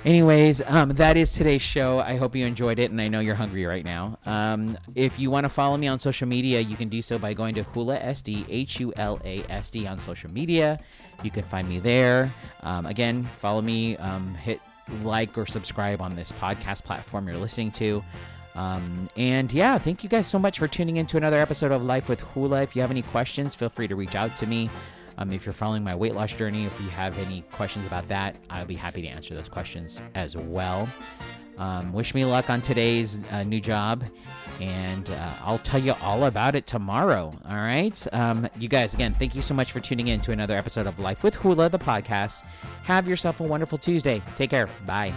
Anyways, 0.06 0.62
um, 0.68 0.90
that 0.90 1.18
is 1.18 1.34
today's 1.34 1.64
show. 1.64 1.98
I 1.98 2.18
hope 2.18 2.36
you 2.36 2.46
enjoyed 2.46 2.78
it, 2.78 2.92
and 2.92 3.02
I 3.02 3.08
know 3.08 3.20
you're 3.20 3.34
hungry 3.34 3.66
right 3.66 3.84
now. 3.84 4.20
Um, 4.28 4.78
if 4.94 5.18
you 5.18 5.32
want 5.32 5.46
to 5.46 5.50
follow 5.50 5.78
me 5.78 5.88
on 5.88 5.98
social 5.98 6.28
media, 6.28 6.60
you 6.60 6.78
can 6.78 6.90
do 6.90 7.02
so 7.02 7.18
by 7.18 7.34
going 7.34 7.56
to 7.56 7.64
Hula 7.64 7.98
SD, 7.98 8.46
H 8.50 8.80
U 8.82 8.94
L 8.96 9.20
A 9.26 9.44
S 9.50 9.72
D, 9.72 9.88
on 9.88 9.98
social 9.98 10.30
media. 10.30 10.80
You 11.24 11.32
can 11.32 11.44
find 11.44 11.68
me 11.68 11.80
there. 11.80 12.32
Um, 12.62 12.86
again, 12.86 13.24
follow 13.40 13.64
me, 13.64 13.98
um, 13.98 14.36
hit 14.36 14.62
like 15.02 15.36
or 15.40 15.48
subscribe 15.48 16.02
on 16.02 16.16
this 16.16 16.32
podcast 16.34 16.84
platform 16.84 17.28
you're 17.28 17.38
listening 17.38 17.72
to. 17.72 18.04
Um, 18.58 19.08
and 19.16 19.54
yeah, 19.54 19.78
thank 19.78 20.04
you 20.04 20.10
guys 20.10 20.26
so 20.28 20.40
much 20.40 20.58
for 20.60 20.68
tuning 20.68 20.98
in 20.98 21.06
to 21.08 21.18
another 21.18 21.40
episode 21.40 21.72
of 21.72 21.84
Life 21.84 22.10
with 22.10 22.20
Hula. 22.20 22.64
If 22.64 22.76
you 22.76 22.82
have 22.82 22.92
any 22.92 23.04
questions, 23.04 23.54
feel 23.54 23.70
free 23.70 23.88
to 23.88 23.96
reach 23.96 24.16
out 24.16 24.36
to 24.38 24.48
me. 24.48 24.70
Um, 25.20 25.32
if 25.32 25.46
you're 25.46 25.54
following 25.54 25.84
my 25.84 25.96
weight 25.96 26.16
loss 26.16 26.34
journey, 26.34 26.66
if 26.66 26.82
you 26.82 26.90
have 26.90 27.18
any 27.20 27.44
questions 27.52 27.86
about 27.86 28.08
that, 28.08 28.36
I'll 28.50 28.66
be 28.66 28.76
happy 28.76 29.02
to 29.04 29.08
answer 29.08 29.36
those 29.36 29.50
questions 29.50 30.02
as 30.16 30.36
well. 30.36 30.90
Um, 31.58 31.92
wish 31.92 32.14
me 32.14 32.24
luck 32.24 32.52
on 32.52 32.62
today's 32.62 33.20
uh, 33.32 33.42
new 33.44 33.60
job, 33.60 34.04
and 34.62 35.10
uh, 35.10 35.34
I'll 35.44 35.58
tell 35.60 35.82
you 35.82 35.96
all 36.04 36.26
about 36.26 36.54
it 36.54 36.68
tomorrow. 36.68 37.34
All 37.50 37.56
right. 37.56 38.08
Um, 38.14 38.48
you 38.60 38.68
guys, 38.68 38.94
again, 38.94 39.14
thank 39.14 39.34
you 39.34 39.42
so 39.42 39.56
much 39.56 39.72
for 39.72 39.80
tuning 39.80 40.08
in 40.08 40.22
to 40.22 40.32
another 40.32 40.56
episode 40.56 40.86
of 40.86 41.00
Life 41.00 41.24
with 41.24 41.34
Hula, 41.36 41.70
the 41.70 41.80
podcast. 41.80 42.44
Have 42.84 43.08
yourself 43.08 43.40
a 43.40 43.44
wonderful 43.44 43.80
Tuesday. 43.80 44.22
Take 44.36 44.52
care. 44.52 44.70
Bye. 44.86 45.14